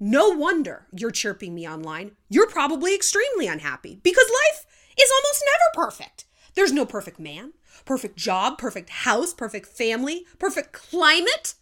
No 0.00 0.30
wonder 0.30 0.88
you're 0.92 1.12
chirping 1.12 1.54
me 1.54 1.68
online. 1.68 2.16
You're 2.28 2.48
probably 2.48 2.94
extremely 2.94 3.46
unhappy 3.46 4.00
because 4.02 4.26
life 4.28 4.66
is 5.00 5.10
almost 5.12 5.44
never 5.46 5.86
perfect. 5.86 6.24
There's 6.54 6.72
no 6.72 6.84
perfect 6.84 7.20
man, 7.20 7.52
perfect 7.84 8.16
job, 8.16 8.58
perfect 8.58 8.90
house, 8.90 9.32
perfect 9.32 9.66
family, 9.66 10.26
perfect 10.40 10.72
climate. 10.72 11.54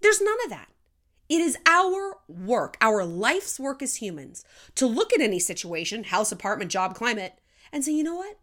There's 0.00 0.22
none 0.22 0.38
of 0.44 0.50
that. 0.50 0.68
It 1.30 1.40
is 1.40 1.56
our 1.64 2.16
work, 2.26 2.76
our 2.80 3.04
life's 3.04 3.60
work 3.60 3.82
as 3.82 3.96
humans, 3.96 4.44
to 4.74 4.84
look 4.84 5.12
at 5.12 5.20
any 5.20 5.38
situation, 5.38 6.02
house, 6.02 6.32
apartment, 6.32 6.72
job, 6.72 6.96
climate, 6.96 7.38
and 7.72 7.84
say, 7.84 7.92
you 7.92 8.02
know 8.02 8.16
what? 8.16 8.36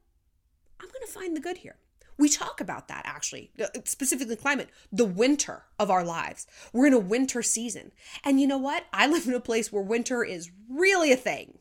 I'm 0.80 0.88
going 0.88 1.06
to 1.06 1.12
find 1.12 1.36
the 1.36 1.42
good 1.42 1.58
here. 1.58 1.76
We 2.18 2.30
talk 2.30 2.62
about 2.62 2.88
that 2.88 3.04
actually, 3.06 3.52
uh, 3.62 3.68
specifically 3.84 4.38
climate, 4.38 4.70
the 4.90 5.06
winter 5.06 5.64
of 5.78 5.92
our 5.92 6.06
lives. 6.06 6.48
We're 6.72 6.88
in 6.88 6.94
a 6.94 6.98
winter 7.00 7.44
season. 7.44 7.92
And 8.24 8.40
you 8.40 8.48
know 8.48 8.58
what? 8.58 8.86
I 8.94 9.06
live 9.12 9.28
in 9.28 9.34
a 9.34 9.42
place 9.42 9.70
where 9.70 9.84
winter 9.84 10.24
is 10.24 10.50
really 10.70 11.12
a 11.12 11.18
thing. 11.18 11.60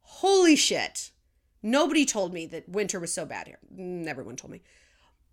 Holy 0.00 0.56
shit. 0.56 1.12
Nobody 1.62 2.04
told 2.04 2.34
me 2.34 2.46
that 2.46 2.68
winter 2.68 2.98
was 2.98 3.14
so 3.14 3.24
bad 3.24 3.46
here. 3.46 3.60
Everyone 4.08 4.34
told 4.34 4.50
me. 4.50 4.62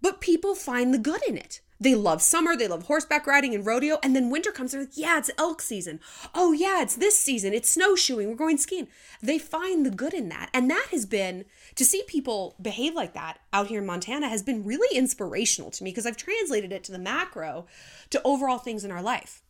But 0.04 0.22
people 0.22 0.54
find 0.54 0.94
the 0.94 1.00
good 1.00 1.24
in 1.28 1.36
it. 1.36 1.62
They 1.82 1.96
love 1.96 2.22
summer, 2.22 2.58
they 2.58 2.68
love 2.68 2.84
horseback 2.84 3.26
riding 3.26 3.56
and 3.56 3.66
rodeo, 3.66 4.00
and 4.04 4.14
then 4.14 4.30
winter 4.30 4.52
comes, 4.52 4.74
they're 4.74 4.82
like, 4.82 4.98
yeah, 4.98 5.18
it's 5.18 5.32
elk 5.38 5.62
season. 5.62 6.02
Oh, 6.36 6.52
yeah, 6.52 6.82
it's 6.82 6.98
this 6.98 7.18
season, 7.18 7.54
it's 7.54 7.70
snowshoeing, 7.70 8.28
we're 8.28 8.36
going 8.36 8.58
skiing. 8.58 8.90
They 9.22 9.40
find 9.40 9.86
the 9.86 9.90
good 9.90 10.14
in 10.14 10.28
that. 10.28 10.50
And 10.54 10.70
that 10.70 10.88
has 10.92 11.06
been, 11.06 11.46
to 11.76 11.86
see 11.86 12.04
people 12.06 12.56
behave 12.62 12.96
like 12.96 13.14
that 13.14 13.40
out 13.54 13.68
here 13.68 13.80
in 13.80 13.86
Montana 13.86 14.28
has 14.28 14.44
been 14.44 14.66
really 14.66 14.98
inspirational 14.98 15.72
to 15.72 15.84
me 15.84 15.92
because 15.92 16.06
I've 16.06 16.18
translated 16.18 16.74
it 16.74 16.84
to 16.84 16.92
the 16.92 17.00
macro 17.00 17.66
to 18.10 18.22
overall 18.26 18.58
things 18.58 18.84
in 18.84 18.92
our 18.92 19.02
life. 19.02 19.42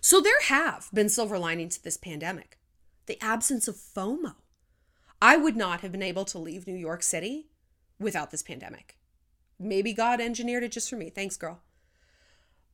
So 0.00 0.20
there 0.20 0.42
have 0.46 0.88
been 0.92 1.08
silver 1.08 1.38
linings 1.38 1.76
to 1.76 1.84
this 1.84 1.96
pandemic. 1.96 2.58
The 3.06 3.22
absence 3.22 3.68
of 3.68 3.76
FOMO. 3.76 4.34
I 5.20 5.36
would 5.36 5.56
not 5.56 5.82
have 5.82 5.92
been 5.92 6.02
able 6.02 6.24
to 6.24 6.38
leave 6.38 6.66
New 6.66 6.74
York 6.74 7.04
City 7.04 7.46
without 8.00 8.32
this 8.32 8.42
pandemic. 8.42 8.96
Maybe 9.58 9.92
God 9.92 10.20
engineered 10.20 10.64
it 10.64 10.72
just 10.72 10.90
for 10.90 10.96
me. 10.96 11.10
Thanks, 11.10 11.36
girl. 11.36 11.60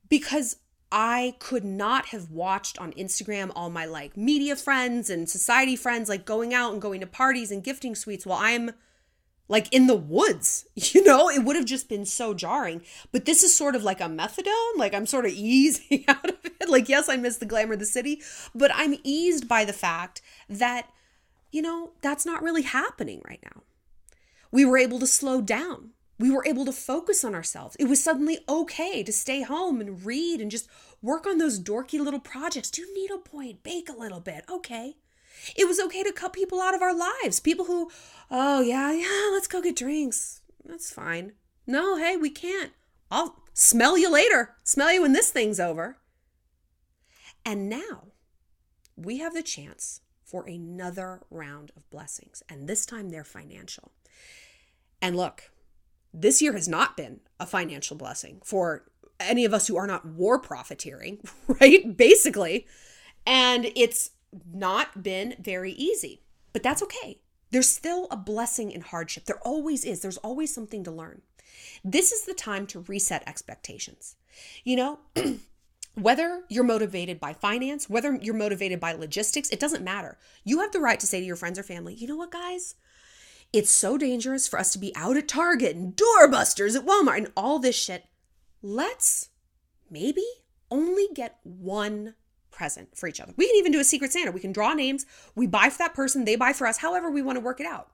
Because 0.09 0.57
I 0.91 1.35
could 1.39 1.63
not 1.63 2.07
have 2.07 2.31
watched 2.31 2.79
on 2.79 2.93
Instagram 2.93 3.51
all 3.55 3.69
my 3.69 3.85
like 3.85 4.17
media 4.17 4.55
friends 4.55 5.09
and 5.09 5.29
society 5.29 5.75
friends 5.75 6.09
like 6.09 6.25
going 6.25 6.53
out 6.53 6.73
and 6.73 6.81
going 6.81 6.99
to 7.01 7.07
parties 7.07 7.51
and 7.51 7.63
gifting 7.63 7.93
suites 7.93 8.25
while 8.25 8.39
I'm 8.41 8.71
like 9.47 9.71
in 9.71 9.87
the 9.87 9.95
woods. 9.95 10.65
You 10.75 11.03
know, 11.03 11.29
it 11.29 11.43
would 11.43 11.55
have 11.55 11.65
just 11.65 11.87
been 11.87 12.05
so 12.05 12.33
jarring. 12.33 12.81
But 13.11 13.25
this 13.25 13.43
is 13.43 13.55
sort 13.55 13.75
of 13.75 13.83
like 13.83 14.01
a 14.01 14.05
methadone. 14.05 14.77
Like 14.77 14.95
I'm 14.95 15.05
sort 15.05 15.25
of 15.25 15.31
easing 15.35 16.05
out 16.07 16.27
of 16.27 16.37
it. 16.43 16.69
Like, 16.69 16.89
yes, 16.89 17.09
I 17.09 17.17
miss 17.17 17.37
the 17.37 17.45
glamour 17.45 17.73
of 17.73 17.79
the 17.79 17.85
city, 17.85 18.21
but 18.55 18.71
I'm 18.73 18.95
eased 19.03 19.47
by 19.47 19.65
the 19.65 19.73
fact 19.73 20.21
that, 20.47 20.87
you 21.51 21.61
know, 21.61 21.91
that's 22.01 22.25
not 22.25 22.41
really 22.41 22.63
happening 22.63 23.21
right 23.27 23.41
now. 23.43 23.63
We 24.51 24.65
were 24.65 24.77
able 24.77 24.99
to 24.99 25.07
slow 25.07 25.41
down 25.41 25.91
we 26.19 26.29
were 26.29 26.45
able 26.45 26.65
to 26.65 26.73
focus 26.73 27.23
on 27.23 27.33
ourselves. 27.33 27.77
It 27.79 27.85
was 27.85 28.03
suddenly 28.03 28.39
okay 28.47 29.03
to 29.03 29.11
stay 29.11 29.41
home 29.41 29.79
and 29.79 30.05
read 30.05 30.41
and 30.41 30.51
just 30.51 30.69
work 31.01 31.25
on 31.25 31.37
those 31.37 31.59
dorky 31.59 31.99
little 31.99 32.19
projects. 32.19 32.69
Do 32.69 32.85
needlepoint, 32.93 33.63
bake 33.63 33.89
a 33.89 33.97
little 33.97 34.19
bit. 34.19 34.43
Okay. 34.51 34.97
It 35.55 35.65
was 35.65 35.79
okay 35.79 36.03
to 36.03 36.11
cut 36.11 36.33
people 36.33 36.59
out 36.59 36.75
of 36.75 36.81
our 36.81 36.93
lives. 36.93 37.39
People 37.39 37.65
who, 37.65 37.89
oh, 38.29 38.59
yeah, 38.61 38.91
yeah, 38.93 39.29
let's 39.31 39.47
go 39.47 39.61
get 39.61 39.77
drinks. 39.77 40.41
That's 40.65 40.91
fine. 40.91 41.31
No, 41.65 41.97
hey, 41.97 42.17
we 42.17 42.29
can't. 42.29 42.73
I'll 43.09 43.37
smell 43.53 43.97
you 43.97 44.11
later. 44.11 44.55
Smell 44.63 44.91
you 44.91 45.01
when 45.01 45.13
this 45.13 45.31
thing's 45.31 45.59
over. 45.59 45.97
And 47.45 47.69
now 47.69 48.09
we 48.97 49.19
have 49.19 49.33
the 49.33 49.41
chance 49.41 50.01
for 50.25 50.45
another 50.45 51.21
round 51.31 51.71
of 51.75 51.89
blessings, 51.89 52.43
and 52.49 52.67
this 52.67 52.85
time 52.85 53.09
they're 53.09 53.23
financial. 53.23 53.91
And 55.01 55.15
look, 55.15 55.49
this 56.13 56.41
year 56.41 56.53
has 56.53 56.67
not 56.67 56.97
been 56.97 57.19
a 57.39 57.45
financial 57.45 57.95
blessing 57.95 58.41
for 58.43 58.85
any 59.19 59.45
of 59.45 59.53
us 59.53 59.67
who 59.67 59.77
are 59.77 59.87
not 59.87 60.05
war 60.05 60.39
profiteering, 60.39 61.19
right? 61.47 61.95
Basically. 61.95 62.65
And 63.25 63.71
it's 63.75 64.11
not 64.51 65.03
been 65.03 65.35
very 65.39 65.73
easy, 65.73 66.21
but 66.53 66.63
that's 66.63 66.83
okay. 66.83 67.21
There's 67.51 67.69
still 67.69 68.07
a 68.11 68.17
blessing 68.17 68.71
in 68.71 68.81
hardship. 68.81 69.25
There 69.25 69.39
always 69.39 69.83
is. 69.83 70.01
There's 70.01 70.17
always 70.17 70.53
something 70.53 70.83
to 70.83 70.91
learn. 70.91 71.21
This 71.83 72.11
is 72.11 72.25
the 72.25 72.33
time 72.33 72.67
to 72.67 72.81
reset 72.81 73.27
expectations. 73.27 74.15
You 74.63 74.75
know, 74.75 74.99
whether 75.95 76.43
you're 76.47 76.63
motivated 76.63 77.19
by 77.19 77.33
finance, 77.33 77.89
whether 77.89 78.15
you're 78.21 78.35
motivated 78.35 78.79
by 78.79 78.93
logistics, 78.93 79.49
it 79.49 79.59
doesn't 79.59 79.83
matter. 79.83 80.17
You 80.43 80.59
have 80.59 80.71
the 80.71 80.79
right 80.79 80.99
to 80.99 81.07
say 81.07 81.19
to 81.19 81.25
your 81.25 81.35
friends 81.35 81.57
or 81.57 81.63
family, 81.63 81.95
you 81.95 82.07
know 82.07 82.15
what, 82.15 82.31
guys? 82.31 82.75
It's 83.51 83.71
so 83.71 83.97
dangerous 83.97 84.47
for 84.47 84.59
us 84.59 84.71
to 84.73 84.79
be 84.79 84.95
out 84.95 85.17
at 85.17 85.27
Target 85.27 85.75
and 85.75 85.95
doorbusters 85.95 86.75
at 86.75 86.85
Walmart 86.85 87.17
and 87.17 87.31
all 87.35 87.57
this 87.57 87.75
shit. 87.75 88.05
Let's 88.61 89.29
maybe 89.89 90.23
only 90.69 91.07
get 91.15 91.39
one 91.41 92.13
present 92.51 92.95
for 92.95 93.07
each 93.07 93.19
other. 93.19 93.33
We 93.37 93.47
can 93.47 93.55
even 93.55 93.71
do 93.71 93.79
a 93.79 93.83
secret 93.83 94.11
Santa. 94.11 94.29
We 94.29 94.39
can 94.39 94.51
draw 94.51 94.75
names. 94.75 95.07
We 95.33 95.47
buy 95.47 95.71
for 95.71 95.79
that 95.79 95.95
person, 95.95 96.25
they 96.25 96.35
buy 96.35 96.53
for 96.53 96.67
us, 96.67 96.77
however 96.77 97.09
we 97.09 97.23
want 97.23 97.37
to 97.37 97.43
work 97.43 97.59
it 97.59 97.65
out. 97.65 97.89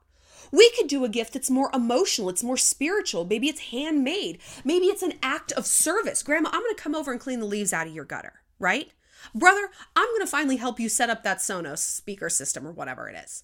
We 0.52 0.70
could 0.72 0.88
do 0.88 1.06
a 1.06 1.08
gift 1.08 1.32
that's 1.32 1.50
more 1.50 1.70
emotional, 1.72 2.28
it's 2.28 2.44
more 2.44 2.58
spiritual. 2.58 3.24
Maybe 3.24 3.48
it's 3.48 3.70
handmade. 3.70 4.38
Maybe 4.62 4.86
it's 4.86 5.02
an 5.02 5.14
act 5.22 5.52
of 5.52 5.66
service. 5.66 6.22
Grandma, 6.22 6.50
I'm 6.52 6.60
going 6.60 6.76
to 6.76 6.82
come 6.82 6.94
over 6.94 7.12
and 7.12 7.20
clean 7.20 7.40
the 7.40 7.46
leaves 7.46 7.72
out 7.72 7.86
of 7.86 7.94
your 7.94 8.04
gutter, 8.04 8.42
right? 8.58 8.90
Brother, 9.34 9.70
I'm 9.96 10.08
going 10.08 10.20
to 10.20 10.26
finally 10.26 10.56
help 10.56 10.78
you 10.78 10.90
set 10.90 11.08
up 11.08 11.22
that 11.24 11.38
Sonos 11.38 11.78
speaker 11.78 12.28
system 12.28 12.66
or 12.66 12.72
whatever 12.72 13.08
it 13.08 13.16
is. 13.16 13.42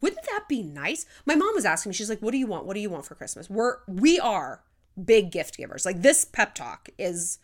Wouldn't 0.00 0.24
that 0.26 0.48
be 0.48 0.62
nice? 0.62 1.06
My 1.26 1.34
mom 1.34 1.54
was 1.54 1.64
asking 1.64 1.90
me, 1.90 1.94
she's 1.94 2.08
like, 2.08 2.20
"What 2.20 2.32
do 2.32 2.38
you 2.38 2.46
want? 2.46 2.66
What 2.66 2.74
do 2.74 2.80
you 2.80 2.90
want 2.90 3.04
for 3.04 3.14
Christmas?" 3.14 3.50
We're 3.50 3.78
we 3.86 4.18
are 4.18 4.62
big 5.02 5.30
gift 5.30 5.56
givers. 5.56 5.84
Like 5.84 6.02
this 6.02 6.24
pep 6.24 6.54
talk 6.54 6.88
is 6.98 7.38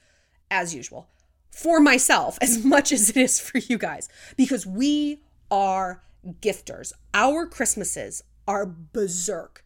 as 0.50 0.74
usual 0.74 1.08
for 1.50 1.80
myself 1.80 2.38
as 2.42 2.64
much 2.64 2.92
as 2.92 3.10
it 3.10 3.16
is 3.16 3.40
for 3.40 3.58
you 3.58 3.78
guys 3.78 4.08
because 4.36 4.66
we 4.66 5.20
are 5.50 6.02
gifters. 6.40 6.92
Our 7.14 7.46
Christmases 7.46 8.22
are 8.46 8.66
berserk. 8.66 9.64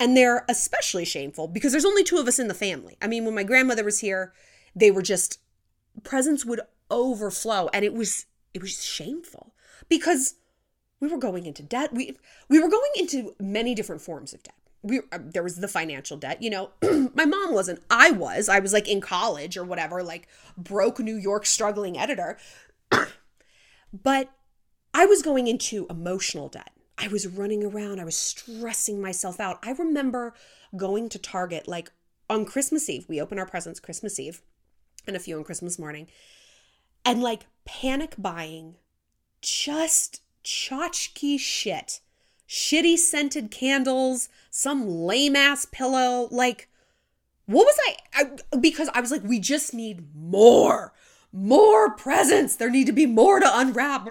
And 0.00 0.16
they're 0.16 0.44
especially 0.48 1.04
shameful 1.04 1.48
because 1.48 1.72
there's 1.72 1.84
only 1.84 2.04
two 2.04 2.18
of 2.18 2.28
us 2.28 2.38
in 2.38 2.46
the 2.46 2.54
family. 2.54 2.96
I 3.02 3.08
mean, 3.08 3.24
when 3.24 3.34
my 3.34 3.42
grandmother 3.42 3.82
was 3.82 3.98
here, 3.98 4.32
they 4.74 4.92
were 4.92 5.02
just 5.02 5.40
presents 6.04 6.44
would 6.44 6.60
overflow 6.90 7.68
and 7.72 7.84
it 7.84 7.92
was 7.92 8.26
it 8.54 8.62
was 8.62 8.84
shameful 8.84 9.52
because 9.88 10.34
we 11.00 11.08
were 11.08 11.18
going 11.18 11.46
into 11.46 11.62
debt. 11.62 11.92
We 11.92 12.16
we 12.48 12.60
were 12.60 12.68
going 12.68 12.90
into 12.96 13.34
many 13.40 13.74
different 13.74 14.02
forms 14.02 14.32
of 14.32 14.42
debt. 14.42 14.54
We 14.82 15.00
uh, 15.12 15.18
there 15.20 15.42
was 15.42 15.56
the 15.56 15.68
financial 15.68 16.16
debt. 16.16 16.42
You 16.42 16.50
know, 16.50 16.70
my 17.14 17.24
mom 17.24 17.52
wasn't. 17.52 17.82
I 17.90 18.10
was. 18.10 18.48
I 18.48 18.58
was 18.58 18.72
like 18.72 18.88
in 18.88 19.00
college 19.00 19.56
or 19.56 19.64
whatever, 19.64 20.02
like 20.02 20.28
broke 20.56 20.98
New 20.98 21.16
York 21.16 21.46
struggling 21.46 21.98
editor. 21.98 22.38
but 23.92 24.30
I 24.94 25.06
was 25.06 25.22
going 25.22 25.46
into 25.46 25.86
emotional 25.88 26.48
debt. 26.48 26.72
I 26.96 27.08
was 27.08 27.26
running 27.26 27.64
around. 27.64 28.00
I 28.00 28.04
was 28.04 28.16
stressing 28.16 29.00
myself 29.00 29.38
out. 29.38 29.58
I 29.62 29.72
remember 29.72 30.34
going 30.76 31.08
to 31.10 31.18
Target 31.18 31.68
like 31.68 31.92
on 32.28 32.44
Christmas 32.44 32.88
Eve. 32.88 33.06
We 33.08 33.20
open 33.20 33.38
our 33.38 33.46
presents 33.46 33.80
Christmas 33.80 34.18
Eve 34.18 34.42
and 35.06 35.16
a 35.16 35.20
few 35.20 35.36
on 35.36 35.44
Christmas 35.44 35.78
morning. 35.78 36.08
And 37.04 37.22
like 37.22 37.46
panic 37.64 38.14
buying 38.18 38.76
just 39.40 40.22
tchotchke 40.48 41.38
shit. 41.38 42.00
Shitty 42.48 42.96
scented 42.96 43.50
candles, 43.50 44.30
some 44.50 44.88
lame 44.88 45.36
ass 45.36 45.66
pillow. 45.70 46.28
Like, 46.30 46.68
what 47.44 47.66
was 47.66 47.78
I, 47.86 47.96
I? 48.14 48.56
Because 48.56 48.88
I 48.94 49.02
was 49.02 49.10
like, 49.10 49.22
we 49.22 49.38
just 49.38 49.74
need 49.74 50.06
more, 50.14 50.94
more 51.30 51.94
presents. 51.94 52.56
There 52.56 52.70
need 52.70 52.86
to 52.86 52.92
be 52.92 53.04
more 53.04 53.38
to 53.38 53.58
unwrap. 53.58 54.08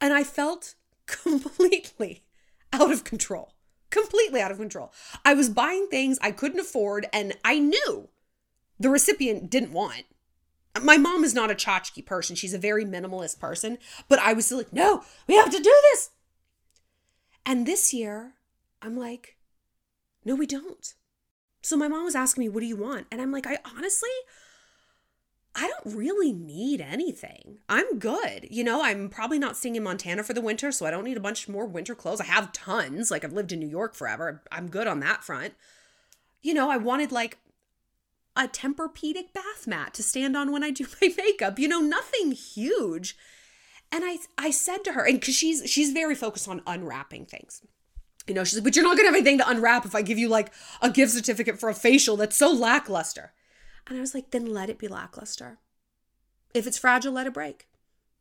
And 0.00 0.12
I 0.12 0.24
felt 0.24 0.74
completely 1.06 2.24
out 2.72 2.90
of 2.90 3.04
control. 3.04 3.54
Completely 3.90 4.40
out 4.40 4.50
of 4.50 4.58
control. 4.58 4.92
I 5.24 5.34
was 5.34 5.48
buying 5.48 5.86
things 5.86 6.18
I 6.20 6.32
couldn't 6.32 6.60
afford, 6.60 7.06
and 7.12 7.34
I 7.44 7.58
knew 7.60 8.08
the 8.78 8.90
recipient 8.90 9.48
didn't 9.48 9.72
want 9.72 10.04
my 10.82 10.96
mom 10.96 11.24
is 11.24 11.34
not 11.34 11.50
a 11.50 11.54
tchotchke 11.54 12.04
person. 12.04 12.36
She's 12.36 12.54
a 12.54 12.58
very 12.58 12.84
minimalist 12.84 13.38
person. 13.38 13.78
But 14.08 14.18
I 14.18 14.32
was 14.32 14.46
still 14.46 14.58
like, 14.58 14.72
no, 14.72 15.02
we 15.26 15.36
have 15.36 15.50
to 15.50 15.58
do 15.58 15.74
this. 15.90 16.10
And 17.46 17.66
this 17.66 17.94
year, 17.94 18.34
I'm 18.82 18.96
like, 18.96 19.36
no, 20.24 20.34
we 20.34 20.46
don't. 20.46 20.94
So 21.62 21.76
my 21.76 21.88
mom 21.88 22.04
was 22.04 22.14
asking 22.14 22.42
me, 22.42 22.48
what 22.48 22.60
do 22.60 22.66
you 22.66 22.76
want? 22.76 23.06
And 23.10 23.20
I'm 23.20 23.32
like, 23.32 23.46
I 23.46 23.58
honestly, 23.76 24.10
I 25.54 25.66
don't 25.66 25.96
really 25.96 26.32
need 26.32 26.80
anything. 26.80 27.58
I'm 27.68 27.98
good. 27.98 28.46
You 28.50 28.62
know, 28.62 28.82
I'm 28.82 29.08
probably 29.08 29.38
not 29.38 29.56
staying 29.56 29.76
in 29.76 29.82
Montana 29.82 30.22
for 30.22 30.34
the 30.34 30.40
winter, 30.40 30.70
so 30.70 30.86
I 30.86 30.90
don't 30.90 31.04
need 31.04 31.16
a 31.16 31.20
bunch 31.20 31.48
more 31.48 31.66
winter 31.66 31.94
clothes. 31.94 32.20
I 32.20 32.26
have 32.26 32.52
tons. 32.52 33.10
Like, 33.10 33.24
I've 33.24 33.32
lived 33.32 33.52
in 33.52 33.58
New 33.58 33.68
York 33.68 33.94
forever. 33.94 34.42
I'm 34.52 34.68
good 34.68 34.86
on 34.86 35.00
that 35.00 35.24
front. 35.24 35.54
You 36.42 36.54
know, 36.54 36.70
I 36.70 36.76
wanted 36.76 37.10
like 37.10 37.38
a 38.36 38.48
Tempur-Pedic 38.48 39.32
bath 39.32 39.66
mat 39.66 39.94
to 39.94 40.02
stand 40.02 40.36
on 40.36 40.52
when 40.52 40.62
I 40.62 40.70
do 40.70 40.86
my 41.02 41.12
makeup. 41.16 41.58
You 41.58 41.68
know, 41.68 41.80
nothing 41.80 42.32
huge. 42.32 43.16
And 43.90 44.04
I 44.04 44.18
I 44.36 44.50
said 44.50 44.84
to 44.84 44.92
her, 44.92 45.04
and 45.04 45.18
because 45.18 45.34
she's 45.34 45.68
she's 45.70 45.92
very 45.92 46.14
focused 46.14 46.48
on 46.48 46.62
unwrapping 46.66 47.26
things. 47.26 47.62
You 48.26 48.34
know, 48.34 48.44
she's 48.44 48.56
like, 48.56 48.64
but 48.64 48.76
you're 48.76 48.84
not 48.84 48.96
gonna 48.96 49.08
have 49.08 49.14
anything 49.14 49.38
to 49.38 49.48
unwrap 49.48 49.86
if 49.86 49.94
I 49.94 50.02
give 50.02 50.18
you 50.18 50.28
like 50.28 50.52
a 50.82 50.90
gift 50.90 51.12
certificate 51.12 51.58
for 51.58 51.70
a 51.70 51.74
facial 51.74 52.16
that's 52.16 52.36
so 52.36 52.52
lackluster. 52.52 53.32
And 53.86 53.96
I 53.96 54.00
was 54.00 54.14
like, 54.14 54.30
then 54.30 54.46
let 54.46 54.68
it 54.68 54.78
be 54.78 54.88
lackluster. 54.88 55.58
If 56.52 56.66
it's 56.66 56.76
fragile, 56.76 57.14
let 57.14 57.26
it 57.26 57.32
break. 57.32 57.66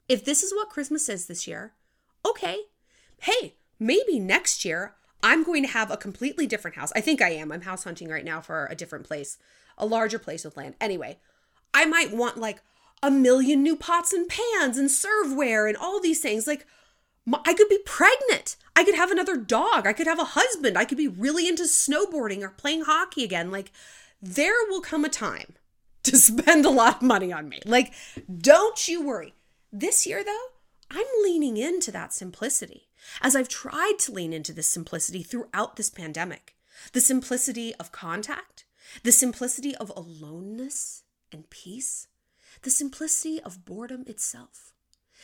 If 0.08 0.24
this 0.24 0.44
is 0.44 0.54
what 0.54 0.70
Christmas 0.70 1.10
is 1.10 1.28
this 1.28 1.48
year, 1.48 1.74
okay. 2.26 2.58
Hey, 3.22 3.56
maybe 3.78 4.20
next 4.20 4.64
year 4.64 4.96
I'm 5.24 5.44
going 5.44 5.64
to 5.64 5.70
have 5.70 5.92
a 5.92 5.98
completely 5.98 6.48
different 6.48 6.78
house. 6.78 6.92
I 6.96 7.02
think 7.02 7.22
I 7.22 7.30
am. 7.30 7.52
I'm 7.52 7.62
house 7.62 7.84
hunting 7.84 8.10
right 8.10 8.26
now 8.26 8.42
for 8.42 8.68
a 8.68 8.76
different 8.76 9.06
place 9.06 9.38
a 9.78 9.86
larger 9.86 10.20
place 10.20 10.44
with 10.44 10.58
land. 10.58 10.76
Anyway, 10.82 11.20
I 11.74 11.86
might 11.86 12.14
want 12.14 12.38
like 12.38 12.62
a 13.04 13.12
million 13.12 13.62
new 13.62 13.76
pots 13.76 14.12
and 14.12 14.28
pans 14.28 14.78
and 14.78 14.90
serveware 14.90 15.68
and 15.68 15.78
all 15.78 16.02
these 16.02 16.20
things. 16.20 16.48
Like, 16.48 16.66
I 17.46 17.54
could 17.54 17.70
be 17.70 17.80
pregnant. 17.86 18.56
I 18.76 18.84
could 18.84 18.96
have 18.96 19.12
another 19.12 19.38
dog. 19.38 19.86
I 19.86 19.94
could 19.94 20.08
have 20.08 20.20
a 20.20 20.26
husband. 20.26 20.78
I 20.78 20.86
could 20.86 20.98
be 20.98 21.08
really 21.08 21.48
into 21.48 21.64
snowboarding 21.64 22.42
or 22.42 22.50
playing 22.50 22.84
hockey 22.84 23.24
again. 23.24 23.52
Like, 23.52 23.72
there 24.22 24.66
will 24.70 24.82
come 24.82 25.06
a 25.06 25.10
time 25.10 25.56
to 26.04 26.18
spend 26.18 26.66
a 26.66 26.70
lot 26.70 26.98
of 26.98 27.02
money 27.02 27.32
on 27.32 27.50
me. 27.50 27.62
Like, 27.66 27.94
don't 28.36 28.88
you 28.88 29.06
worry. 29.06 29.34
This 29.72 30.08
year, 30.08 30.24
though, 30.24 30.48
I'm 30.90 31.06
leaning 31.22 31.58
into 31.58 31.92
that 31.92 32.14
simplicity 32.14 32.87
as 33.22 33.36
I've 33.36 33.50
tried 33.50 33.96
to 34.00 34.12
lean 34.12 34.34
into 34.34 34.54
this 34.54 34.70
simplicity 34.70 35.24
throughout 35.24 35.75
this 35.75 35.89
pandemic. 35.89 36.56
The 36.94 37.01
simplicity 37.01 37.74
of 37.75 37.92
contact, 37.92 38.66
the 39.04 39.12
simplicity 39.12 39.75
of 39.75 39.92
aloneness 39.96 41.04
and 41.32 41.50
peace, 41.50 42.08
the 42.62 42.70
simplicity 42.70 43.42
of 43.42 43.66
boredom 43.66 44.04
itself. 44.08 44.74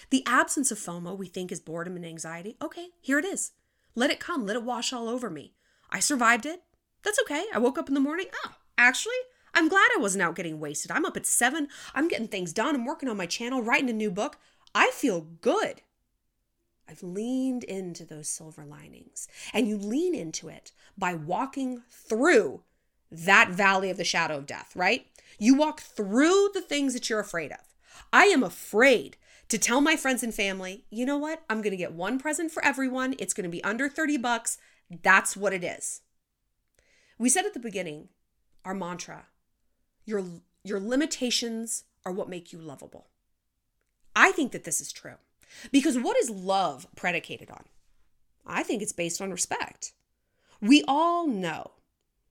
The 0.09 0.23
absence 0.25 0.71
of 0.71 0.79
FOMO 0.79 1.17
we 1.17 1.27
think 1.27 1.51
is 1.51 1.59
boredom 1.59 1.95
and 1.95 2.05
anxiety. 2.05 2.57
Okay, 2.61 2.89
here 2.99 3.19
it 3.19 3.25
is. 3.25 3.51
Let 3.95 4.09
it 4.09 4.19
come, 4.19 4.45
let 4.45 4.55
it 4.55 4.63
wash 4.63 4.91
all 4.91 5.07
over 5.07 5.29
me. 5.29 5.53
I 5.89 5.99
survived 5.99 6.45
it. 6.45 6.63
That's 7.03 7.19
okay. 7.21 7.45
I 7.53 7.59
woke 7.59 7.77
up 7.77 7.87
in 7.87 7.93
the 7.93 7.99
morning. 7.99 8.27
Oh, 8.43 8.55
actually, 8.77 9.13
I'm 9.53 9.69
glad 9.69 9.89
I 9.95 10.01
wasn't 10.01 10.23
out 10.23 10.35
getting 10.35 10.59
wasted. 10.59 10.91
I'm 10.91 11.05
up 11.05 11.17
at 11.17 11.25
seven. 11.25 11.67
I'm 11.93 12.07
getting 12.07 12.27
things 12.27 12.53
done. 12.53 12.75
I'm 12.75 12.85
working 12.85 13.09
on 13.09 13.17
my 13.17 13.27
channel, 13.27 13.61
writing 13.61 13.89
a 13.89 13.93
new 13.93 14.09
book. 14.09 14.37
I 14.73 14.89
feel 14.91 15.21
good. 15.41 15.81
I've 16.89 17.03
leaned 17.03 17.63
into 17.63 18.05
those 18.05 18.27
silver 18.27 18.65
linings. 18.65 19.27
And 19.53 19.67
you 19.67 19.77
lean 19.77 20.13
into 20.13 20.49
it 20.49 20.71
by 20.97 21.13
walking 21.13 21.83
through 21.89 22.61
that 23.11 23.49
valley 23.51 23.89
of 23.89 23.97
the 23.97 24.03
shadow 24.03 24.37
of 24.37 24.45
death, 24.45 24.75
right? 24.75 25.07
You 25.39 25.55
walk 25.55 25.81
through 25.81 26.49
the 26.53 26.61
things 26.61 26.93
that 26.93 27.09
you're 27.09 27.19
afraid 27.19 27.51
of. 27.51 27.59
I 28.11 28.25
am 28.25 28.43
afraid 28.43 29.17
to 29.49 29.57
tell 29.57 29.81
my 29.81 29.95
friends 29.95 30.23
and 30.23 30.33
family, 30.33 30.85
you 30.89 31.05
know 31.05 31.17
what? 31.17 31.43
I'm 31.49 31.61
going 31.61 31.71
to 31.71 31.77
get 31.77 31.93
one 31.93 32.19
present 32.19 32.51
for 32.51 32.63
everyone. 32.65 33.15
It's 33.19 33.33
going 33.33 33.43
to 33.43 33.49
be 33.49 33.63
under 33.63 33.87
30 33.87 34.17
bucks. 34.17 34.57
That's 35.03 35.37
what 35.37 35.53
it 35.53 35.63
is. 35.63 36.01
We 37.17 37.29
said 37.29 37.45
at 37.45 37.53
the 37.53 37.59
beginning, 37.59 38.09
our 38.65 38.73
mantra, 38.73 39.27
your 40.05 40.23
your 40.63 40.79
limitations 40.79 41.83
are 42.05 42.11
what 42.11 42.29
make 42.29 42.53
you 42.53 42.59
lovable. 42.59 43.07
I 44.15 44.31
think 44.31 44.51
that 44.53 44.63
this 44.63 44.79
is 44.79 44.91
true. 44.91 45.15
Because 45.71 45.97
what 45.97 46.17
is 46.17 46.29
love 46.29 46.87
predicated 46.95 47.49
on? 47.49 47.63
I 48.45 48.63
think 48.63 48.81
it's 48.81 48.91
based 48.91 49.21
on 49.21 49.31
respect. 49.31 49.93
We 50.61 50.83
all 50.87 51.27
know 51.27 51.71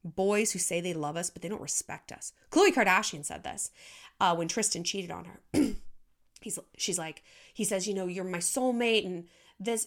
boys 0.04 0.52
who 0.52 0.58
say 0.58 0.80
they 0.80 0.94
love 0.94 1.16
us, 1.16 1.30
but 1.30 1.42
they 1.42 1.48
don't 1.48 1.60
respect 1.60 2.12
us. 2.12 2.32
Khloe 2.50 2.74
Kardashian 2.74 3.24
said 3.24 3.44
this 3.44 3.70
uh, 4.20 4.34
when 4.34 4.48
Tristan 4.48 4.84
cheated 4.84 5.10
on 5.10 5.26
her. 5.26 5.40
he's 6.40 6.58
she's 6.76 6.98
like 6.98 7.22
he 7.54 7.64
says, 7.64 7.86
you 7.86 7.94
know, 7.94 8.06
you're 8.06 8.24
my 8.24 8.38
soulmate 8.38 9.06
and 9.06 9.28
this 9.58 9.86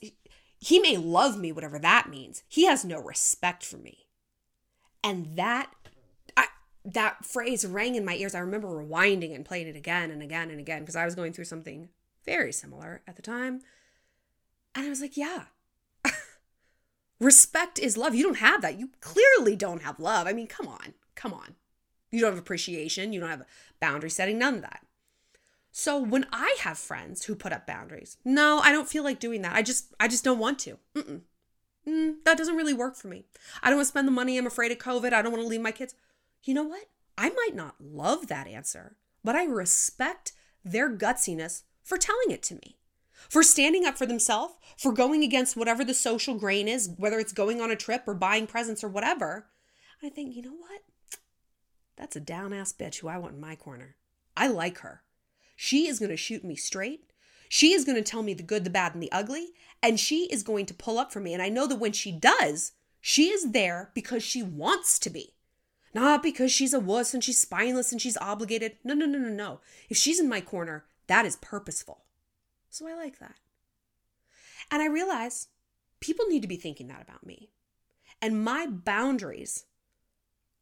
he 0.60 0.80
may 0.80 0.98
love 0.98 1.38
me 1.38 1.52
whatever 1.52 1.80
that 1.80 2.10
means. 2.10 2.44
He 2.48 2.66
has 2.66 2.86
no 2.86 3.00
respect 3.00 3.64
for 3.66 3.78
me. 3.78 4.08
And 5.04 5.36
that 5.36 5.72
I, 6.36 6.48
that 6.86 7.26
phrase 7.26 7.66
rang 7.66 7.96
in 7.96 8.06
my 8.06 8.16
ears. 8.16 8.34
I 8.34 8.40
remember 8.40 8.68
rewinding 8.68 9.36
and 9.36 9.46
playing 9.46 9.68
it 9.68 9.76
again 9.76 10.12
and 10.12 10.22
again 10.22 10.50
and 10.50 10.60
again 10.60 10.82
because 10.82 10.96
I 10.96 11.06
was 11.06 11.16
going 11.16 11.34
through 11.34 11.46
something 11.46 11.90
very 12.26 12.52
similar 12.52 13.02
at 13.08 13.16
the 13.16 13.22
time. 13.22 13.62
And 14.74 14.86
I 14.86 14.90
was 14.90 15.02
like, 15.02 15.16
yeah. 15.16 15.46
Respect 17.20 17.80
is 17.80 17.98
love. 17.98 18.14
You 18.14 18.24
don't 18.24 18.38
have 18.38 18.62
that. 18.62 18.80
You 18.80 18.90
clearly 19.02 19.56
don't 19.56 19.84
have 19.84 20.00
love. 20.00 20.28
I 20.28 20.34
mean, 20.34 20.48
come 20.48 20.68
on. 20.68 20.94
Come 21.16 21.34
on. 21.34 21.56
You 22.12 22.22
don't 22.22 22.32
have 22.32 22.40
appreciation. 22.40 23.14
You 23.14 23.22
don't 23.22 23.30
have 23.30 23.46
boundary 23.80 24.10
setting, 24.10 24.38
none 24.38 24.56
of 24.56 24.62
that. 24.62 24.86
So 25.72 26.00
when 26.00 26.26
I 26.32 26.56
have 26.62 26.78
friends 26.78 27.26
who 27.26 27.36
put 27.36 27.52
up 27.52 27.68
boundaries, 27.68 28.18
no, 28.24 28.60
I 28.60 28.72
don't 28.72 28.88
feel 28.88 29.04
like 29.04 29.20
doing 29.20 29.42
that. 29.42 29.56
I 29.56 29.62
just, 29.62 29.94
I 30.00 30.08
just 30.08 30.24
don't 30.24 30.40
want 30.40 30.60
to. 30.60 30.78
Mm-mm. 30.96 31.22
Mm, 31.88 32.16
that 32.24 32.38
doesn't 32.38 32.56
really 32.56 32.74
work 32.74 32.96
for 32.96 33.10
me. 33.10 33.26
I 33.62 33.70
don't 33.70 33.78
want 33.78 33.88
to 33.88 33.92
spend 33.92 34.08
the 34.08 34.14
money. 34.14 34.38
I'm 34.38 34.48
afraid 34.48 34.72
of 34.72 34.78
COVID. 34.78 35.14
I 35.14 35.22
don't 35.22 35.32
want 35.32 35.44
to 35.44 35.48
leave 35.48 35.62
my 35.62 35.72
kids. 35.72 35.94
You 36.44 36.54
know 36.54 36.64
what? 36.64 36.86
I 37.18 37.30
might 37.30 37.56
not 37.56 37.76
love 37.80 38.28
that 38.28 38.48
answer, 38.48 38.96
but 39.24 39.36
I 39.36 39.46
respect 39.46 40.34
their 40.64 40.90
gutsiness 40.90 41.64
for 41.86 41.98
telling 41.98 42.32
it 42.32 42.44
to 42.44 42.56
me, 42.56 42.76
for 43.30 43.44
standing 43.44 43.86
up 43.86 43.98
for 43.98 44.06
themselves, 44.06 44.56
for 44.76 44.92
going 44.92 45.24
against 45.24 45.56
whatever 45.56 45.86
the 45.86 45.94
social 45.94 46.36
grain 46.36 46.68
is, 46.68 46.90
whether 46.98 47.20
it's 47.20 47.32
going 47.32 47.62
on 47.62 47.72
a 47.72 47.76
trip 47.76 48.04
or 48.08 48.16
buying 48.16 48.48
presents 48.48 48.84
or 48.84 48.90
whatever. 48.90 49.48
I 50.04 50.10
think, 50.10 50.36
you 50.36 50.42
know 50.42 50.56
what? 50.58 50.82
That's 51.96 52.16
a 52.16 52.20
down 52.20 52.52
ass 52.52 52.74
bitch 52.74 53.00
who 53.00 53.08
I 53.08 53.20
want 53.20 53.36
in 53.36 53.40
my 53.40 53.56
corner. 53.56 53.96
I 54.36 54.48
like 54.48 54.80
her. 54.80 55.04
She 55.56 55.88
is 55.88 56.00
going 56.00 56.10
to 56.10 56.18
shoot 56.18 56.44
me 56.44 56.56
straight. 56.56 57.12
She 57.48 57.72
is 57.72 57.86
going 57.86 57.96
to 57.96 58.04
tell 58.04 58.24
me 58.24 58.34
the 58.34 58.44
good, 58.44 58.64
the 58.64 58.70
bad, 58.70 58.96
and 58.96 59.02
the 59.02 59.12
ugly. 59.12 59.50
And 59.82 60.00
she 60.00 60.26
is 60.26 60.44
going 60.44 60.66
to 60.66 60.74
pull 60.74 60.98
up 60.98 61.14
for 61.14 61.20
me. 61.20 61.34
And 61.34 61.42
I 61.42 61.50
know 61.50 61.68
that 61.68 61.80
when 61.80 61.94
she 61.94 62.12
does, 62.12 62.74
she 63.00 63.30
is 63.30 63.52
there 63.52 63.92
because 63.94 64.24
she 64.24 64.44
wants 64.44 65.00
to 65.00 65.10
be. 65.10 65.36
Not 65.94 66.22
because 66.22 66.52
she's 66.52 66.74
a 66.74 66.80
wuss 66.80 67.14
and 67.14 67.24
she's 67.24 67.40
spineless 67.40 67.92
and 67.92 68.02
she's 68.02 68.18
obligated. 68.18 68.78
No, 68.84 68.94
no, 68.94 69.06
no, 69.06 69.18
no, 69.18 69.30
no. 69.30 69.60
If 69.88 69.96
she's 69.96 70.20
in 70.20 70.28
my 70.28 70.42
corner, 70.42 70.86
that 71.08 71.26
is 71.26 71.36
purposeful. 71.38 72.04
So 72.70 72.88
I 72.88 72.96
like 72.96 73.20
that. 73.20 73.36
And 74.72 74.82
I 74.82 74.88
realize 74.88 75.48
people 76.00 76.26
need 76.28 76.42
to 76.42 76.48
be 76.48 76.58
thinking 76.58 76.88
that 76.88 77.02
about 77.02 77.26
me. 77.26 77.50
And 78.22 78.44
my 78.44 78.68
boundaries 78.68 79.66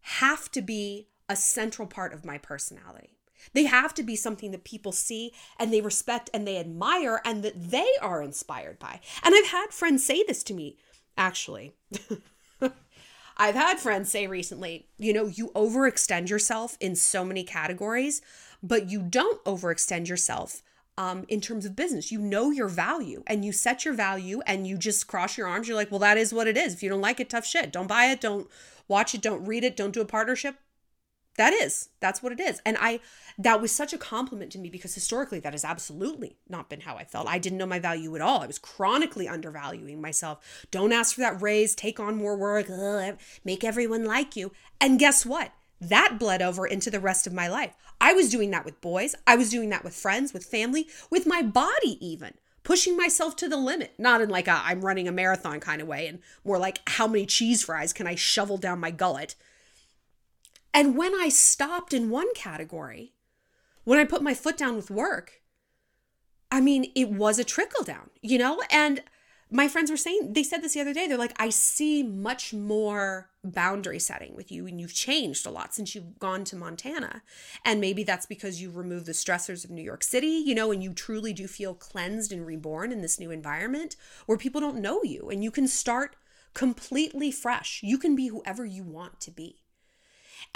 have 0.02 0.52
to 0.52 0.62
be 0.62 1.08
a 1.30 1.36
central 1.36 1.88
part 1.88 2.14
of 2.14 2.26
my 2.26 2.38
personality. 2.38 3.18
They 3.54 3.64
have 3.66 3.94
to 3.96 4.04
be 4.04 4.16
something 4.16 4.52
that 4.52 4.64
people 4.64 4.92
see 4.92 5.34
and 5.60 5.74
they 5.74 5.82
respect 5.82 6.30
and 6.34 6.48
they 6.48 6.58
admire 6.58 7.22
and 7.26 7.44
that 7.44 7.72
they 7.72 7.90
are 8.02 8.22
inspired 8.22 8.80
by. 8.80 9.02
And 9.24 9.36
I've 9.36 9.48
had 9.48 9.72
friends 9.72 10.06
say 10.06 10.24
this 10.24 10.44
to 10.44 10.54
me, 10.54 10.78
actually. 11.18 11.74
I've 13.38 13.56
had 13.56 13.80
friends 13.80 14.12
say 14.12 14.28
recently, 14.28 14.88
you 14.98 15.12
know, 15.12 15.26
you 15.26 15.50
overextend 15.56 16.30
yourself 16.30 16.78
in 16.80 16.96
so 16.96 17.26
many 17.26 17.44
categories, 17.44 18.22
but 18.64 18.90
you 18.90 19.02
don't 19.02 19.44
overextend 19.44 20.08
yourself 20.08 20.64
um, 20.98 21.26
in 21.28 21.42
terms 21.42 21.66
of 21.66 21.76
business. 21.76 22.12
You 22.12 22.20
know 22.20 22.50
your 22.50 22.70
value 22.70 23.24
and 23.28 23.44
you 23.44 23.52
set 23.52 23.86
your 23.86 23.94
value 23.94 24.42
and 24.48 24.66
you 24.66 24.78
just 24.78 25.08
cross 25.08 25.38
your 25.38 25.48
arms. 25.48 25.68
You're 25.68 25.78
like, 25.78 25.92
well, 25.92 26.00
that 26.00 26.18
is 26.18 26.34
what 26.34 26.48
it 26.48 26.58
is. 26.58 26.74
If 26.74 26.82
you 26.82 26.90
don't 26.90 27.02
like 27.02 27.20
it, 27.20 27.30
tough 27.30 27.46
shit. 27.46 27.72
Don't 27.72 27.88
buy 27.88 28.06
it. 28.06 28.22
Don't 28.22 28.50
watch 28.88 29.14
it. 29.14 29.22
Don't 29.22 29.46
read 29.46 29.64
it. 29.64 29.76
Don't 29.76 29.94
do 29.94 30.02
a 30.02 30.06
partnership 30.06 30.56
that 31.38 31.54
is 31.54 31.90
that's 32.00 32.22
what 32.22 32.32
it 32.32 32.40
is 32.40 32.62
and 32.66 32.78
i 32.80 33.00
that 33.38 33.62
was 33.62 33.72
such 33.72 33.94
a 33.94 33.98
compliment 33.98 34.52
to 34.52 34.60
me 34.60 34.70
because 34.70 34.94
historically 34.94 35.40
that 35.40 35.54
has 35.54 35.66
absolutely 35.66 36.38
not 36.48 36.70
been 36.70 36.82
how 36.82 36.96
i 36.96 37.04
felt 37.04 37.28
i 37.28 37.40
didn't 37.40 37.58
know 37.58 37.66
my 37.66 37.80
value 37.80 38.16
at 38.16 38.22
all 38.22 38.42
i 38.42 38.48
was 38.48 38.60
chronically 38.60 39.28
undervaluing 39.28 40.02
myself 40.02 40.66
don't 40.70 40.92
ask 40.92 41.16
for 41.16 41.22
that 41.22 41.42
raise 41.42 41.74
take 41.74 42.00
on 42.00 42.16
more 42.16 42.38
work 42.38 42.68
ugh, 42.70 43.18
make 43.44 43.64
everyone 43.64 44.06
like 44.06 44.36
you 44.36 44.52
and 44.80 45.00
guess 45.00 45.26
what 45.26 45.52
that 45.82 46.18
bled 46.20 46.42
over 46.42 46.66
into 46.66 46.92
the 46.92 47.00
rest 47.00 47.26
of 47.26 47.34
my 47.34 47.48
life 47.48 47.74
i 48.04 48.14
was 48.14 48.30
doing 48.30 48.52
that 48.52 48.66
with 48.66 48.80
boys. 48.82 49.16
I 49.26 49.36
was 49.36 49.50
doing 49.50 49.70
that 49.70 49.84
with 49.84 49.96
friends 49.96 50.34
with 50.34 50.46
family 50.46 50.88
with 51.10 51.26
my 51.26 51.42
body 51.42 51.98
even 52.00 52.34
pushing 52.64 52.96
myself 52.96 53.36
to 53.38 53.50
the 53.50 53.58
limit. 53.58 53.94
Not 53.98 54.22
in 54.22 54.30
like 54.30 54.48
a 54.48 54.62
i'm 54.64 54.86
running 54.86 55.08
a 55.08 55.12
marathon 55.12 55.60
kind 55.60 55.82
of 55.82 55.88
way 55.88 56.06
and 56.08 56.20
more 56.44 56.60
like 56.60 56.88
how 56.88 57.08
many 57.08 57.26
cheese 57.26 57.64
fries 57.64 57.94
can 57.94 58.06
i 58.06 58.16
shovel 58.16 58.58
down 58.58 58.80
my 58.80 58.92
gullet? 58.92 59.36
And 60.74 60.98
when 60.98 61.14
I 61.14 61.30
stopped 61.30 61.94
in 61.94 62.10
one 62.10 62.34
category, 62.34 63.14
when 63.84 64.00
I 64.00 64.06
put 64.06 64.24
my 64.24 64.34
foot 64.34 64.58
down 64.58 64.76
with 64.76 64.90
work, 64.90 65.42
I 66.52 66.62
mean, 66.62 66.92
it 66.96 67.12
was 67.12 67.38
a 67.38 67.44
trickle 67.44 67.84
down, 67.84 68.10
you 68.22 68.38
know? 68.38 68.62
And 68.72 69.04
my 69.54 69.68
friends 69.68 69.92
were 69.92 69.98
saying, 69.98 70.34
they 70.34 70.42
said 70.42 70.64
this 70.64 70.74
the 70.74 70.82
other 70.82 70.96
day. 70.96 71.08
They're 71.08 71.16
like, 71.16 71.36
I 71.40 71.50
see 71.50 72.02
much 72.02 72.56
more 72.56 73.30
boundary 73.44 74.00
setting 74.00 74.36
with 74.36 74.52
you, 74.52 74.66
and 74.66 74.82
you've 74.82 74.96
changed 74.96 75.46
a 75.46 75.52
lot 75.52 75.76
since 75.76 75.94
you've 75.94 76.18
gone 76.18 76.44
to 76.46 76.56
Montana. 76.56 77.22
And 77.64 77.80
maybe 77.80 78.04
that's 78.04 78.26
because 78.26 78.60
you 78.60 78.72
removed 78.72 79.06
the 79.06 79.12
stressors 79.12 79.64
of 79.64 79.70
New 79.70 79.84
York 79.84 80.04
City, 80.04 80.42
you 80.44 80.56
know, 80.56 80.72
and 80.72 80.82
you 80.82 80.92
truly 80.92 81.34
do 81.34 81.46
feel 81.46 81.76
cleansed 81.76 82.32
and 82.32 82.48
reborn 82.48 82.92
in 82.92 83.02
this 83.02 83.20
new 83.20 83.30
environment 83.30 83.96
where 84.26 84.40
people 84.40 84.60
don't 84.60 84.82
know 84.82 85.02
you 85.04 85.30
and 85.30 85.44
you 85.44 85.52
can 85.52 85.68
start 85.68 86.16
completely 86.56 87.32
fresh. 87.32 87.80
You 87.84 88.00
can 88.00 88.16
be 88.16 88.30
whoever 88.30 88.66
you 88.66 88.84
want 88.84 89.20
to 89.22 89.32
be. 89.32 89.64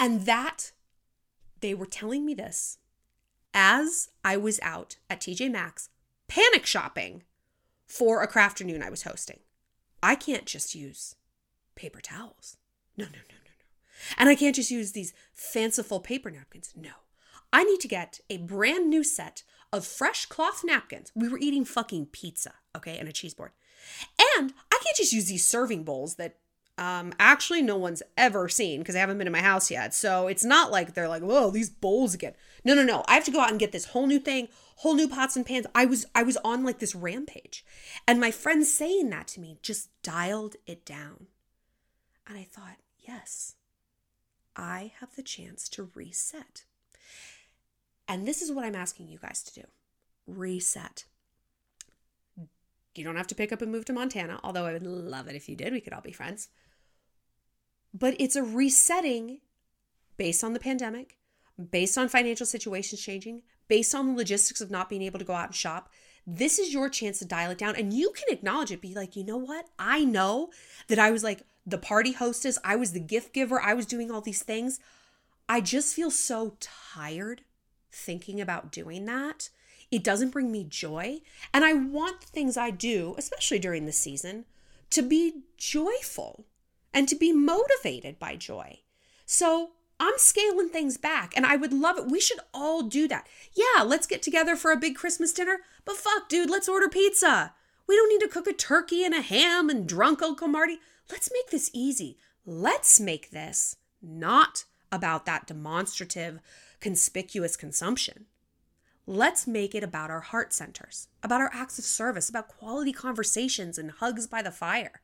And 0.00 0.26
that, 0.26 0.72
they 1.60 1.72
were 1.72 1.86
telling 1.86 2.26
me 2.26 2.34
this 2.34 2.78
as 3.54 4.08
I 4.24 4.36
was 4.36 4.58
out 4.62 4.96
at 5.08 5.20
TJ 5.20 5.52
Maxx 5.52 5.88
panic 6.26 6.66
shopping 6.66 7.22
for 7.88 8.22
a 8.22 8.28
craft 8.28 8.52
afternoon 8.52 8.82
I 8.82 8.90
was 8.90 9.02
hosting. 9.02 9.40
I 10.02 10.14
can't 10.14 10.46
just 10.46 10.74
use 10.74 11.16
paper 11.74 12.00
towels. 12.00 12.56
No, 12.96 13.06
no, 13.06 13.10
no, 13.10 13.18
no, 13.18 13.50
no. 13.50 14.14
And 14.16 14.28
I 14.28 14.36
can't 14.36 14.54
just 14.54 14.70
use 14.70 14.92
these 14.92 15.12
fanciful 15.34 15.98
paper 15.98 16.30
napkins. 16.30 16.72
No. 16.76 16.90
I 17.52 17.64
need 17.64 17.80
to 17.80 17.88
get 17.88 18.20
a 18.28 18.36
brand 18.36 18.88
new 18.90 19.02
set 19.02 19.42
of 19.72 19.86
fresh 19.86 20.26
cloth 20.26 20.62
napkins. 20.64 21.10
We 21.14 21.28
were 21.28 21.38
eating 21.38 21.64
fucking 21.64 22.06
pizza, 22.06 22.54
okay, 22.76 22.98
and 22.98 23.08
a 23.08 23.12
cheese 23.12 23.34
board. 23.34 23.52
And 24.36 24.52
I 24.70 24.78
can't 24.82 24.96
just 24.96 25.12
use 25.12 25.26
these 25.26 25.46
serving 25.46 25.84
bowls 25.84 26.16
that 26.16 26.36
um, 26.78 27.12
actually 27.18 27.60
no 27.60 27.76
one's 27.76 28.02
ever 28.16 28.48
seen 28.48 28.78
because 28.78 28.94
I 28.94 29.00
haven't 29.00 29.18
been 29.18 29.26
in 29.26 29.32
my 29.32 29.42
house 29.42 29.70
yet. 29.70 29.92
So 29.92 30.28
it's 30.28 30.44
not 30.44 30.70
like 30.70 30.94
they're 30.94 31.08
like, 31.08 31.22
whoa, 31.22 31.50
these 31.50 31.68
bowls 31.68 32.14
again. 32.14 32.34
No, 32.64 32.74
no, 32.74 32.84
no. 32.84 33.04
I 33.08 33.14
have 33.14 33.24
to 33.24 33.32
go 33.32 33.40
out 33.40 33.50
and 33.50 33.58
get 33.58 33.72
this 33.72 33.86
whole 33.86 34.06
new 34.06 34.20
thing, 34.20 34.48
whole 34.76 34.94
new 34.94 35.08
pots 35.08 35.34
and 35.34 35.44
pans. 35.44 35.66
I 35.74 35.84
was 35.86 36.06
I 36.14 36.22
was 36.22 36.36
on 36.38 36.64
like 36.64 36.78
this 36.78 36.94
rampage. 36.94 37.64
And 38.06 38.20
my 38.20 38.30
friend 38.30 38.64
saying 38.64 39.10
that 39.10 39.26
to 39.28 39.40
me 39.40 39.58
just 39.60 39.90
dialed 40.02 40.54
it 40.66 40.86
down. 40.86 41.26
And 42.26 42.38
I 42.38 42.44
thought, 42.44 42.76
yes, 42.96 43.56
I 44.54 44.92
have 45.00 45.16
the 45.16 45.22
chance 45.22 45.68
to 45.70 45.90
reset. 45.94 46.62
And 48.06 48.26
this 48.26 48.40
is 48.40 48.52
what 48.52 48.64
I'm 48.64 48.76
asking 48.76 49.08
you 49.08 49.18
guys 49.18 49.42
to 49.44 49.62
do. 49.62 49.66
Reset. 50.26 51.04
You 52.94 53.04
don't 53.04 53.16
have 53.16 53.26
to 53.28 53.34
pick 53.34 53.52
up 53.52 53.62
and 53.62 53.70
move 53.70 53.84
to 53.86 53.92
Montana, 53.92 54.40
although 54.42 54.64
I 54.64 54.72
would 54.72 54.86
love 54.86 55.28
it 55.28 55.36
if 55.36 55.48
you 55.48 55.56
did. 55.56 55.72
We 55.72 55.80
could 55.80 55.92
all 55.92 56.00
be 56.00 56.12
friends 56.12 56.48
but 57.92 58.14
it's 58.18 58.36
a 58.36 58.42
resetting 58.42 59.40
based 60.16 60.44
on 60.44 60.52
the 60.52 60.60
pandemic, 60.60 61.16
based 61.70 61.96
on 61.96 62.08
financial 62.08 62.46
situations 62.46 63.00
changing, 63.00 63.42
based 63.68 63.94
on 63.94 64.08
the 64.08 64.14
logistics 64.14 64.60
of 64.60 64.70
not 64.70 64.88
being 64.88 65.02
able 65.02 65.18
to 65.18 65.24
go 65.24 65.34
out 65.34 65.46
and 65.46 65.54
shop. 65.54 65.90
This 66.26 66.58
is 66.58 66.72
your 66.72 66.88
chance 66.88 67.18
to 67.20 67.24
dial 67.24 67.50
it 67.50 67.58
down 67.58 67.76
and 67.76 67.92
you 67.92 68.12
can 68.14 68.26
acknowledge 68.30 68.70
it. 68.70 68.82
Be 68.82 68.94
like, 68.94 69.16
you 69.16 69.24
know 69.24 69.38
what? 69.38 69.66
I 69.78 70.04
know 70.04 70.50
that 70.88 70.98
I 70.98 71.10
was 71.10 71.24
like 71.24 71.42
the 71.64 71.78
party 71.78 72.12
hostess, 72.12 72.58
I 72.64 72.76
was 72.76 72.92
the 72.92 73.00
gift 73.00 73.32
giver, 73.32 73.60
I 73.60 73.74
was 73.74 73.86
doing 73.86 74.10
all 74.10 74.20
these 74.20 74.42
things. 74.42 74.80
I 75.48 75.60
just 75.60 75.94
feel 75.94 76.10
so 76.10 76.56
tired 76.60 77.42
thinking 77.90 78.40
about 78.40 78.70
doing 78.70 79.06
that. 79.06 79.48
It 79.90 80.04
doesn't 80.04 80.30
bring 80.30 80.52
me 80.52 80.64
joy. 80.64 81.20
And 81.54 81.64
I 81.64 81.72
want 81.72 82.20
the 82.20 82.26
things 82.26 82.56
I 82.56 82.70
do, 82.70 83.14
especially 83.16 83.58
during 83.58 83.86
the 83.86 83.92
season, 83.92 84.44
to 84.90 85.02
be 85.02 85.44
joyful 85.56 86.44
and 86.98 87.08
to 87.08 87.14
be 87.14 87.32
motivated 87.32 88.18
by 88.18 88.34
joy. 88.34 88.80
So 89.24 89.70
I'm 90.00 90.14
scaling 90.16 90.68
things 90.68 90.96
back 90.96 91.32
and 91.36 91.46
I 91.46 91.54
would 91.54 91.72
love 91.72 91.96
it. 91.96 92.10
We 92.10 92.18
should 92.18 92.40
all 92.52 92.82
do 92.82 93.06
that. 93.06 93.28
Yeah, 93.54 93.84
let's 93.84 94.08
get 94.08 94.20
together 94.20 94.56
for 94.56 94.72
a 94.72 94.76
big 94.76 94.96
Christmas 94.96 95.32
dinner, 95.32 95.60
but 95.84 95.94
fuck, 95.94 96.28
dude, 96.28 96.50
let's 96.50 96.68
order 96.68 96.88
pizza. 96.88 97.54
We 97.86 97.94
don't 97.94 98.08
need 98.08 98.20
to 98.22 98.28
cook 98.28 98.48
a 98.48 98.52
turkey 98.52 99.04
and 99.04 99.14
a 99.14 99.20
ham 99.20 99.70
and 99.70 99.88
drunk 99.88 100.22
Uncle 100.22 100.48
Marty. 100.48 100.78
Let's 101.08 101.30
make 101.32 101.50
this 101.50 101.70
easy. 101.72 102.18
Let's 102.44 102.98
make 102.98 103.30
this 103.30 103.76
not 104.02 104.64
about 104.90 105.24
that 105.26 105.46
demonstrative, 105.46 106.40
conspicuous 106.80 107.56
consumption. 107.56 108.26
Let's 109.06 109.46
make 109.46 109.72
it 109.72 109.84
about 109.84 110.10
our 110.10 110.22
heart 110.22 110.52
centers, 110.52 111.06
about 111.22 111.40
our 111.40 111.50
acts 111.54 111.78
of 111.78 111.84
service, 111.84 112.28
about 112.28 112.48
quality 112.48 112.92
conversations 112.92 113.78
and 113.78 113.92
hugs 113.92 114.26
by 114.26 114.42
the 114.42 114.50
fire. 114.50 115.00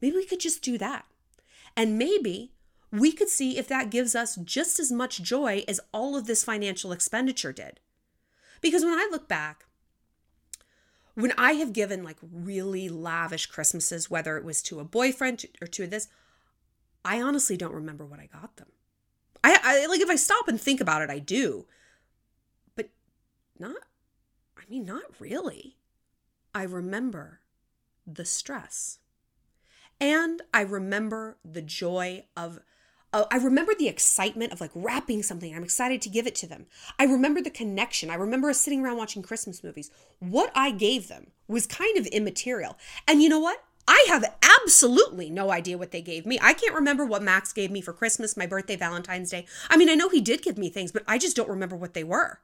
Maybe 0.00 0.16
we 0.16 0.24
could 0.24 0.40
just 0.40 0.62
do 0.62 0.78
that. 0.78 1.04
And 1.78 1.96
maybe 1.96 2.50
we 2.90 3.12
could 3.12 3.28
see 3.28 3.56
if 3.56 3.68
that 3.68 3.88
gives 3.88 4.16
us 4.16 4.34
just 4.34 4.80
as 4.80 4.90
much 4.90 5.22
joy 5.22 5.62
as 5.68 5.80
all 5.92 6.16
of 6.16 6.26
this 6.26 6.42
financial 6.42 6.90
expenditure 6.90 7.52
did. 7.52 7.78
Because 8.60 8.84
when 8.84 8.98
I 8.98 9.08
look 9.12 9.28
back, 9.28 9.64
when 11.14 11.32
I 11.38 11.52
have 11.52 11.72
given 11.72 12.02
like 12.02 12.16
really 12.20 12.88
lavish 12.88 13.46
Christmases, 13.46 14.10
whether 14.10 14.36
it 14.36 14.44
was 14.44 14.60
to 14.62 14.80
a 14.80 14.84
boyfriend 14.84 15.44
or 15.62 15.68
to 15.68 15.86
this, 15.86 16.08
I 17.04 17.22
honestly 17.22 17.56
don't 17.56 17.74
remember 17.74 18.04
what 18.04 18.18
I 18.18 18.26
got 18.26 18.56
them. 18.56 18.72
I, 19.44 19.60
I 19.62 19.86
like 19.86 20.00
if 20.00 20.10
I 20.10 20.16
stop 20.16 20.48
and 20.48 20.60
think 20.60 20.80
about 20.80 21.02
it, 21.02 21.10
I 21.10 21.20
do. 21.20 21.66
But 22.74 22.88
not 23.56 23.76
I 24.56 24.62
mean 24.68 24.84
not 24.84 25.04
really. 25.20 25.76
I 26.52 26.64
remember 26.64 27.38
the 28.04 28.24
stress. 28.24 28.98
And 30.00 30.42
I 30.54 30.62
remember 30.62 31.38
the 31.44 31.62
joy 31.62 32.24
of 32.36 32.60
uh, 33.12 33.24
I 33.30 33.38
remember 33.38 33.72
the 33.74 33.88
excitement 33.88 34.52
of 34.52 34.60
like 34.60 34.70
wrapping 34.74 35.22
something. 35.22 35.54
I'm 35.54 35.64
excited 35.64 36.02
to 36.02 36.10
give 36.10 36.26
it 36.26 36.34
to 36.36 36.46
them. 36.46 36.66
I 36.98 37.04
remember 37.04 37.40
the 37.40 37.50
connection. 37.50 38.10
I 38.10 38.16
remember 38.16 38.50
us 38.50 38.60
sitting 38.60 38.84
around 38.84 38.98
watching 38.98 39.22
Christmas 39.22 39.64
movies. 39.64 39.90
What 40.18 40.52
I 40.54 40.70
gave 40.70 41.08
them 41.08 41.28
was 41.46 41.66
kind 41.66 41.96
of 41.96 42.06
immaterial. 42.08 42.76
And 43.06 43.22
you 43.22 43.30
know 43.30 43.38
what? 43.38 43.64
I 43.90 44.04
have 44.08 44.36
absolutely 44.42 45.30
no 45.30 45.50
idea 45.50 45.78
what 45.78 45.92
they 45.92 46.02
gave 46.02 46.26
me. 46.26 46.38
I 46.42 46.52
can't 46.52 46.74
remember 46.74 47.06
what 47.06 47.22
Max 47.22 47.54
gave 47.54 47.70
me 47.70 47.80
for 47.80 47.94
Christmas, 47.94 48.36
my 48.36 48.46
birthday, 48.46 48.76
Valentine's 48.76 49.30
Day. 49.30 49.46
I 49.70 49.78
mean, 49.78 49.88
I 49.88 49.94
know 49.94 50.10
he 50.10 50.20
did 50.20 50.42
give 50.42 50.58
me 50.58 50.68
things, 50.68 50.92
but 50.92 51.04
I 51.08 51.16
just 51.16 51.34
don't 51.34 51.48
remember 51.48 51.74
what 51.74 51.94
they 51.94 52.04
were 52.04 52.40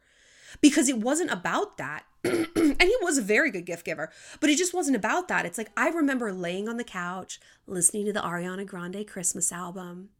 because 0.61 0.88
it 0.88 0.99
wasn't 0.99 1.31
about 1.31 1.79
that. 1.79 2.05
and 2.25 2.83
he 2.83 2.97
was 3.03 3.19
a 3.19 3.23
very 3.23 3.51
good 3.51 3.67
gift 3.67 3.85
giver, 3.85 4.11
but 4.40 4.49
it 4.49 4.57
just 4.57 4.75
wasn't 4.75 4.97
about 4.97 5.29
that. 5.29 5.45
It's 5.45 5.59
like 5.59 5.71
I 5.77 5.88
remember 5.88 6.33
laying 6.33 6.69
on 6.69 6.79
the 6.79 6.85
couch 6.85 7.38
listening 7.67 8.07
to 8.07 8.12
the 8.12 8.21
Ariana 8.21 8.67
Grande 8.67 9.07
Christmas 9.07 9.53
album. 9.53 10.11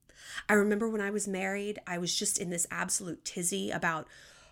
I 0.49 0.55
remember 0.55 0.89
when 0.89 1.01
I 1.01 1.11
was 1.11 1.29
married, 1.29 1.79
I 1.87 1.99
was 1.99 2.15
just 2.15 2.39
in 2.39 2.51
this 2.51 2.67
absolute 2.71 3.25
tizzy 3.25 3.71
about 3.71 4.07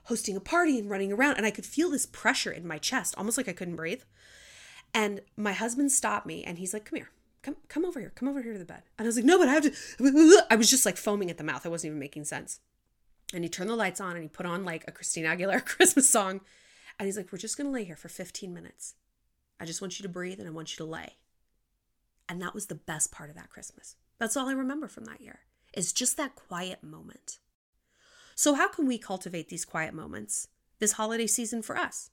hosting 0.05 0.37
a 0.37 0.41
party 0.41 0.79
and 0.79 0.91
running 0.91 1.13
around, 1.13 1.37
and 1.37 1.47
I 1.47 1.51
could 1.51 1.67
feel 1.67 1.91
this 1.91 2.07
pressure 2.07 2.51
in 2.51 2.67
my 2.67 2.79
chest, 2.79 3.15
almost 3.17 3.37
like 3.37 3.49
I 3.49 3.53
couldn't 3.53 3.77
breathe. 3.77 4.03
And 4.95 5.21
my 5.37 5.53
husband 5.53 5.93
stopped 5.93 6.27
me 6.27 6.45
and 6.45 6.59
he's 6.59 6.75
like, 6.75 6.85
Come 6.85 6.99
here, 6.99 7.11
come, 7.43 7.57
come 7.69 7.85
over 7.85 8.01
here, 8.01 8.13
come 8.15 8.29
over 8.29 8.43
here 8.43 8.53
to 8.53 8.59
the 8.59 8.65
bed. 8.65 8.83
And 8.99 9.07
I 9.07 9.09
was 9.09 9.17
like, 9.17 9.25
No, 9.25 9.39
but 9.39 9.49
I 9.49 9.53
have 9.53 9.63
to. 9.65 10.43
I 10.51 10.57
was 10.57 10.71
just 10.71 10.85
like 10.85 10.97
foaming 10.97 11.31
at 11.31 11.39
the 11.39 11.45
mouth. 11.45 11.65
I 11.65 11.71
wasn't 11.71 11.91
even 11.91 11.99
making 11.99 12.25
sense. 12.25 12.61
And 13.33 13.45
he 13.45 13.51
turned 13.51 13.71
the 13.71 13.77
lights 13.77 14.01
on 14.01 14.15
and 14.15 14.23
he 14.23 14.29
put 14.29 14.47
on 14.47 14.65
like 14.65 14.85
a 14.87 14.93
Christina 14.93 15.29
Aguilera 15.29 15.65
Christmas 15.65 16.09
song. 16.09 16.41
And 16.99 17.07
he's 17.07 17.17
like, 17.17 17.33
We're 17.33 17.39
just 17.39 17.57
going 17.57 17.67
to 17.67 17.73
lay 17.73 17.85
here 17.85 17.97
for 17.97 18.09
15 18.09 18.53
minutes. 18.53 18.95
I 19.59 19.65
just 19.65 19.81
want 19.81 19.99
you 19.99 20.03
to 20.03 20.09
breathe 20.09 20.39
and 20.39 20.49
I 20.49 20.53
want 20.53 20.73
you 20.73 20.85
to 20.85 20.91
lay. 20.91 21.17
And 22.29 22.41
that 22.41 22.55
was 22.55 22.67
the 22.67 22.75
best 22.75 23.13
part 23.13 23.31
of 23.31 23.37
that 23.37 23.51
Christmas. 23.51 23.97
That's 24.19 24.37
all 24.37 24.49
I 24.49 24.53
remember 24.53 24.89
from 24.89 25.05
that 25.07 25.21
year, 25.21 25.41
is 25.75 25.93
just 25.93 26.17
that 26.17 26.37
quiet 26.37 26.83
moment. 26.83 27.39
So, 28.35 28.55
how 28.55 28.69
can 28.69 28.87
we 28.87 28.99
cultivate 28.99 29.49
these 29.49 29.65
quiet 29.65 29.95
moments 29.95 30.49
this 30.79 30.93
holiday 30.93 31.27
season 31.27 31.63
for 31.63 31.77
us? 31.77 32.11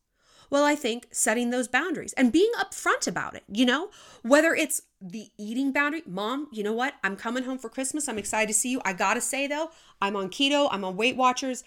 Well, 0.49 0.65
I 0.65 0.75
think 0.75 1.07
setting 1.11 1.51
those 1.51 1.67
boundaries 1.67 2.13
and 2.13 2.31
being 2.31 2.51
upfront 2.57 3.07
about 3.07 3.35
it, 3.35 3.43
you 3.47 3.65
know, 3.65 3.91
whether 4.23 4.55
it's 4.55 4.81
the 4.99 5.29
eating 5.37 5.71
boundary, 5.71 6.01
mom, 6.07 6.47
you 6.51 6.63
know 6.63 6.73
what? 6.73 6.95
I'm 7.03 7.15
coming 7.15 7.43
home 7.43 7.59
for 7.59 7.69
Christmas. 7.69 8.07
I'm 8.07 8.17
excited 8.17 8.47
to 8.47 8.59
see 8.59 8.71
you. 8.71 8.81
I 8.83 8.93
gotta 8.93 9.21
say 9.21 9.47
though, 9.47 9.69
I'm 10.01 10.15
on 10.15 10.29
keto, 10.29 10.67
I'm 10.71 10.83
on 10.83 10.95
Weight 10.97 11.15
Watchers. 11.15 11.63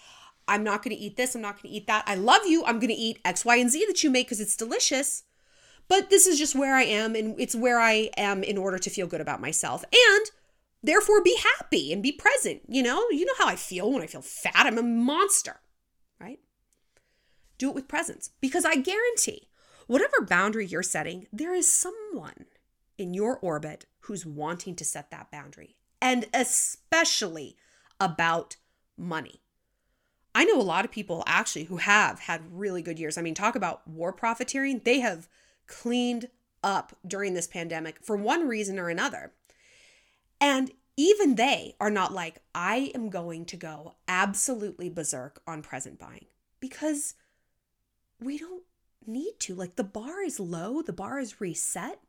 I'm 0.47 0.63
not 0.63 0.83
gonna 0.83 0.97
eat 0.99 1.15
this, 1.15 1.35
I'm 1.35 1.41
not 1.41 1.61
gonna 1.61 1.73
eat 1.73 1.87
that. 1.87 2.03
I 2.05 2.15
love 2.15 2.45
you. 2.45 2.65
I'm 2.65 2.79
gonna 2.79 2.93
eat 2.97 3.19
X, 3.23 3.45
Y, 3.45 3.55
and 3.55 3.69
Z 3.69 3.85
that 3.87 4.03
you 4.03 4.09
make 4.09 4.27
because 4.27 4.41
it's 4.41 4.57
delicious. 4.57 5.23
But 5.87 6.09
this 6.09 6.27
is 6.27 6.37
just 6.37 6.55
where 6.55 6.75
I 6.75 6.83
am, 6.83 7.15
and 7.15 7.39
it's 7.39 7.55
where 7.55 7.79
I 7.79 8.09
am 8.17 8.43
in 8.43 8.57
order 8.57 8.77
to 8.79 8.89
feel 8.89 9.07
good 9.07 9.21
about 9.21 9.41
myself. 9.41 9.83
And 9.83 10.25
therefore 10.81 11.21
be 11.21 11.37
happy 11.57 11.93
and 11.93 12.03
be 12.03 12.11
present. 12.11 12.61
You 12.67 12.83
know, 12.83 13.05
you 13.09 13.25
know 13.25 13.33
how 13.37 13.47
I 13.47 13.55
feel 13.55 13.91
when 13.91 14.01
I 14.01 14.07
feel 14.07 14.21
fat. 14.21 14.65
I'm 14.65 14.77
a 14.77 14.83
monster? 14.83 15.59
Do 17.63 17.69
it 17.69 17.75
with 17.75 17.87
presence 17.87 18.29
because 18.41 18.65
I 18.65 18.75
guarantee 18.75 19.47
whatever 19.87 20.19
boundary 20.19 20.65
you're 20.65 20.83
setting, 20.83 21.27
there 21.31 21.53
is 21.53 21.71
someone 21.71 22.43
in 22.97 23.13
your 23.13 23.37
orbit 23.37 23.85
who's 24.01 24.25
wanting 24.25 24.75
to 24.75 24.83
set 24.83 25.11
that 25.11 25.31
boundary, 25.31 25.77
and 26.01 26.25
especially 26.33 27.55
about 28.01 28.57
money. 28.97 29.39
I 30.35 30.43
know 30.43 30.59
a 30.59 30.61
lot 30.61 30.83
of 30.83 30.91
people 30.91 31.23
actually 31.25 31.63
who 31.63 31.77
have 31.77 32.19
had 32.19 32.41
really 32.51 32.81
good 32.81 32.99
years. 32.99 33.17
I 33.17 33.21
mean, 33.21 33.33
talk 33.33 33.55
about 33.55 33.87
war 33.87 34.11
profiteering. 34.11 34.81
They 34.83 34.99
have 34.99 35.29
cleaned 35.65 36.27
up 36.65 36.97
during 37.07 37.33
this 37.33 37.47
pandemic 37.47 38.03
for 38.03 38.17
one 38.17 38.45
reason 38.45 38.77
or 38.77 38.89
another. 38.89 39.31
And 40.41 40.69
even 40.97 41.35
they 41.35 41.77
are 41.79 41.89
not 41.89 42.11
like, 42.11 42.41
I 42.53 42.91
am 42.93 43.09
going 43.09 43.45
to 43.45 43.55
go 43.55 43.95
absolutely 44.05 44.89
berserk 44.89 45.41
on 45.47 45.61
present 45.61 45.97
buying 45.97 46.25
because 46.59 47.13
we 48.23 48.37
don't 48.37 48.63
need 49.05 49.33
to. 49.39 49.55
Like 49.55 49.75
the 49.75 49.83
bar 49.83 50.21
is 50.21 50.39
low, 50.39 50.81
the 50.81 50.93
bar 50.93 51.19
is 51.19 51.41
reset. 51.41 51.99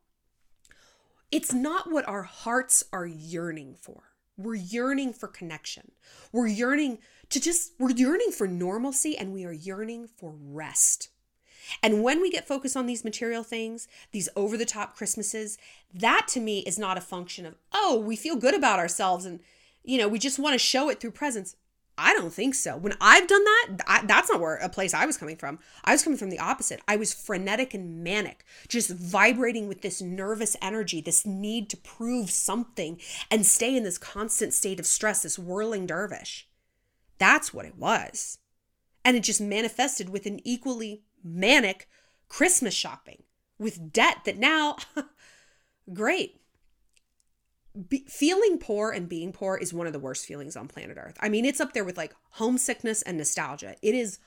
It's 1.31 1.53
not 1.53 1.91
what 1.91 2.07
our 2.07 2.23
hearts 2.23 2.83
are 2.93 3.05
yearning 3.05 3.75
for. 3.75 4.03
We're 4.37 4.55
yearning 4.55 5.13
for 5.13 5.27
connection. 5.27 5.91
We're 6.31 6.47
yearning 6.47 6.99
to 7.29 7.39
just, 7.39 7.73
we're 7.79 7.91
yearning 7.91 8.31
for 8.31 8.47
normalcy 8.47 9.17
and 9.17 9.33
we 9.33 9.45
are 9.45 9.51
yearning 9.51 10.07
for 10.07 10.35
rest. 10.37 11.09
And 11.81 12.03
when 12.03 12.21
we 12.21 12.29
get 12.29 12.47
focused 12.47 12.77
on 12.77 12.85
these 12.85 13.03
material 13.03 13.43
things, 13.43 13.87
these 14.11 14.29
over 14.35 14.55
the 14.55 14.65
top 14.65 14.95
Christmases, 14.95 15.57
that 15.93 16.27
to 16.29 16.39
me 16.39 16.59
is 16.59 16.77
not 16.77 16.97
a 16.97 17.01
function 17.01 17.45
of, 17.45 17.55
oh, 17.73 17.97
we 17.97 18.15
feel 18.15 18.35
good 18.35 18.53
about 18.53 18.77
ourselves 18.77 19.25
and, 19.25 19.39
you 19.83 19.97
know, 19.97 20.07
we 20.07 20.19
just 20.19 20.37
want 20.37 20.53
to 20.53 20.59
show 20.59 20.89
it 20.89 20.99
through 20.99 21.11
presents. 21.11 21.55
I 21.97 22.13
don't 22.13 22.33
think 22.33 22.55
so. 22.55 22.75
When 22.75 22.93
I've 22.99 23.27
done 23.27 23.43
that, 23.43 23.67
I, 23.87 24.05
that's 24.05 24.29
not 24.29 24.41
where 24.41 24.55
a 24.57 24.67
place 24.67 24.93
I 24.93 25.05
was 25.05 25.17
coming 25.17 25.37
from. 25.37 25.59
I 25.83 25.93
was 25.93 26.03
coming 26.03 26.17
from 26.17 26.29
the 26.29 26.39
opposite. 26.39 26.81
I 26.87 26.97
was 26.97 27.13
frenetic 27.13 27.73
and 27.73 28.03
manic, 28.03 28.43
just 28.67 28.89
vibrating 28.89 29.67
with 29.67 29.81
this 29.81 30.01
nervous 30.01 30.57
energy, 30.61 30.99
this 30.99 31.25
need 31.25 31.69
to 31.69 31.77
prove 31.77 32.29
something 32.29 32.99
and 33.31 33.45
stay 33.45 33.75
in 33.75 33.83
this 33.83 33.97
constant 33.97 34.53
state 34.53 34.79
of 34.79 34.85
stress, 34.85 35.21
this 35.21 35.39
whirling 35.39 35.85
dervish. 35.85 36.47
That's 37.17 37.53
what 37.53 37.65
it 37.65 37.77
was. 37.77 38.39
And 39.05 39.15
it 39.15 39.23
just 39.23 39.41
manifested 39.41 40.09
with 40.09 40.25
an 40.25 40.41
equally 40.43 41.03
manic 41.23 41.87
Christmas 42.27 42.73
shopping 42.73 43.23
with 43.57 43.93
debt 43.93 44.17
that 44.25 44.37
now, 44.37 44.77
great 45.93 46.41
be, 47.75 48.05
feeling 48.07 48.57
poor 48.57 48.91
and 48.91 49.09
being 49.09 49.31
poor 49.31 49.57
is 49.57 49.73
one 49.73 49.87
of 49.87 49.93
the 49.93 49.99
worst 49.99 50.25
feelings 50.25 50.55
on 50.55 50.67
planet 50.67 50.97
Earth. 50.99 51.17
I 51.19 51.29
mean, 51.29 51.45
it's 51.45 51.59
up 51.59 51.73
there 51.73 51.83
with 51.83 51.97
like 51.97 52.15
homesickness 52.31 53.01
and 53.01 53.17
nostalgia. 53.17 53.75
It 53.81 53.95
is 53.95 54.19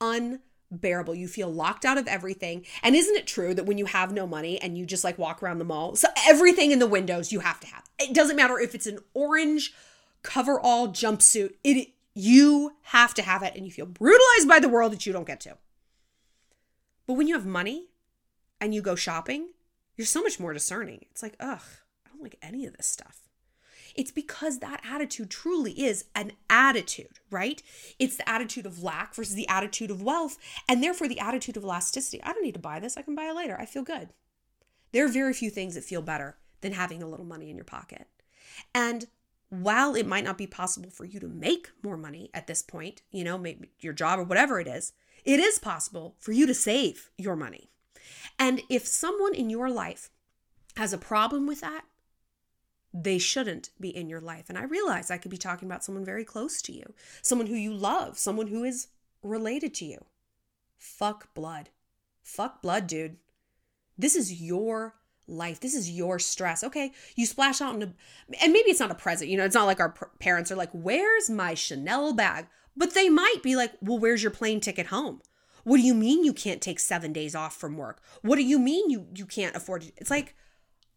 unbearable. 0.00 1.14
You 1.14 1.28
feel 1.28 1.52
locked 1.52 1.84
out 1.84 1.98
of 1.98 2.08
everything. 2.08 2.64
And 2.82 2.94
isn't 2.94 3.16
it 3.16 3.26
true 3.26 3.54
that 3.54 3.66
when 3.66 3.78
you 3.78 3.86
have 3.86 4.12
no 4.12 4.26
money 4.26 4.60
and 4.60 4.78
you 4.78 4.86
just 4.86 5.04
like 5.04 5.18
walk 5.18 5.42
around 5.42 5.58
the 5.58 5.64
mall, 5.64 5.96
so 5.96 6.08
everything 6.26 6.70
in 6.70 6.78
the 6.78 6.86
windows 6.86 7.32
you 7.32 7.40
have 7.40 7.60
to 7.60 7.66
have. 7.66 7.84
It 7.98 8.14
doesn't 8.14 8.36
matter 8.36 8.58
if 8.58 8.74
it's 8.74 8.86
an 8.86 8.98
orange 9.12 9.72
cover 10.22 10.58
all 10.58 10.88
jumpsuit. 10.88 11.54
It 11.62 11.88
you 12.14 12.76
have 12.82 13.12
to 13.14 13.22
have 13.22 13.42
it 13.42 13.54
and 13.56 13.66
you 13.66 13.72
feel 13.72 13.86
brutalized 13.86 14.48
by 14.48 14.60
the 14.60 14.68
world 14.68 14.92
that 14.92 15.04
you 15.04 15.12
don't 15.12 15.26
get 15.26 15.40
to. 15.40 15.56
But 17.06 17.14
when 17.14 17.26
you 17.26 17.34
have 17.34 17.44
money 17.44 17.88
and 18.60 18.74
you 18.74 18.80
go 18.80 18.94
shopping, 18.94 19.48
you're 19.96 20.06
so 20.06 20.22
much 20.22 20.40
more 20.40 20.52
discerning. 20.52 21.04
It's 21.10 21.22
like, 21.22 21.34
ugh, 21.40 21.60
like 22.24 22.38
any 22.42 22.66
of 22.66 22.76
this 22.76 22.86
stuff. 22.86 23.20
It's 23.94 24.10
because 24.10 24.58
that 24.58 24.82
attitude 24.84 25.30
truly 25.30 25.72
is 25.72 26.06
an 26.16 26.32
attitude, 26.50 27.20
right? 27.30 27.62
It's 27.98 28.16
the 28.16 28.28
attitude 28.28 28.66
of 28.66 28.82
lack 28.82 29.14
versus 29.14 29.36
the 29.36 29.48
attitude 29.48 29.90
of 29.90 30.02
wealth, 30.02 30.36
and 30.68 30.82
therefore 30.82 31.06
the 31.06 31.20
attitude 31.20 31.56
of 31.56 31.62
elasticity. 31.62 32.22
I 32.22 32.32
don't 32.32 32.42
need 32.42 32.54
to 32.54 32.60
buy 32.60 32.80
this, 32.80 32.96
I 32.96 33.02
can 33.02 33.14
buy 33.14 33.26
it 33.26 33.36
later. 33.36 33.56
I 33.58 33.66
feel 33.66 33.84
good. 33.84 34.08
There 34.92 35.04
are 35.04 35.08
very 35.08 35.32
few 35.32 35.50
things 35.50 35.74
that 35.74 35.84
feel 35.84 36.02
better 36.02 36.36
than 36.60 36.72
having 36.72 37.02
a 37.02 37.08
little 37.08 37.26
money 37.26 37.50
in 37.50 37.56
your 37.56 37.64
pocket. 37.64 38.08
And 38.74 39.06
while 39.48 39.94
it 39.94 40.06
might 40.06 40.24
not 40.24 40.38
be 40.38 40.46
possible 40.46 40.90
for 40.90 41.04
you 41.04 41.20
to 41.20 41.28
make 41.28 41.70
more 41.82 41.96
money 41.96 42.30
at 42.34 42.46
this 42.46 42.62
point, 42.62 43.02
you 43.10 43.22
know, 43.22 43.38
maybe 43.38 43.70
your 43.80 43.92
job 43.92 44.18
or 44.18 44.24
whatever 44.24 44.58
it 44.58 44.66
is, 44.66 44.92
it 45.24 45.38
is 45.38 45.58
possible 45.58 46.16
for 46.18 46.32
you 46.32 46.46
to 46.46 46.54
save 46.54 47.10
your 47.16 47.36
money. 47.36 47.70
And 48.38 48.62
if 48.68 48.86
someone 48.86 49.34
in 49.34 49.50
your 49.50 49.70
life 49.70 50.10
has 50.76 50.92
a 50.92 50.98
problem 50.98 51.46
with 51.46 51.60
that, 51.60 51.84
they 52.94 53.18
shouldn't 53.18 53.70
be 53.80 53.94
in 53.94 54.08
your 54.08 54.20
life. 54.20 54.48
And 54.48 54.56
I 54.56 54.62
realize 54.62 55.10
I 55.10 55.18
could 55.18 55.32
be 55.32 55.36
talking 55.36 55.66
about 55.66 55.82
someone 55.82 56.04
very 56.04 56.24
close 56.24 56.62
to 56.62 56.72
you, 56.72 56.94
someone 57.22 57.48
who 57.48 57.56
you 57.56 57.74
love, 57.74 58.16
someone 58.16 58.46
who 58.46 58.62
is 58.62 58.86
related 59.22 59.74
to 59.74 59.84
you. 59.84 60.04
Fuck 60.78 61.34
blood. 61.34 61.70
Fuck 62.22 62.62
blood, 62.62 62.86
dude. 62.86 63.16
This 63.98 64.14
is 64.14 64.40
your 64.40 64.94
life. 65.26 65.58
This 65.58 65.74
is 65.74 65.90
your 65.90 66.20
stress. 66.20 66.62
Okay, 66.62 66.92
you 67.16 67.26
splash 67.26 67.60
out 67.60 67.74
into, 67.74 67.92
and 68.40 68.52
maybe 68.52 68.70
it's 68.70 68.80
not 68.80 68.90
a 68.90 68.94
present. 68.94 69.30
You 69.30 69.38
know, 69.38 69.44
it's 69.44 69.54
not 69.54 69.66
like 69.66 69.80
our 69.80 69.94
parents 70.20 70.52
are 70.52 70.56
like, 70.56 70.70
"Where's 70.72 71.28
my 71.28 71.54
Chanel 71.54 72.12
bag?" 72.12 72.46
But 72.76 72.94
they 72.94 73.08
might 73.08 73.42
be 73.42 73.56
like, 73.56 73.72
"Well, 73.80 73.98
where's 73.98 74.22
your 74.22 74.30
plane 74.30 74.60
ticket 74.60 74.86
home?" 74.86 75.20
What 75.64 75.78
do 75.78 75.82
you 75.82 75.94
mean 75.94 76.24
you 76.24 76.34
can't 76.34 76.60
take 76.60 76.78
seven 76.78 77.12
days 77.12 77.34
off 77.34 77.56
from 77.56 77.76
work? 77.76 78.02
What 78.20 78.36
do 78.36 78.42
you 78.42 78.58
mean 78.58 78.90
you 78.90 79.06
you 79.14 79.26
can't 79.26 79.56
afford 79.56 79.84
it? 79.84 79.94
It's 79.96 80.10
like 80.10 80.34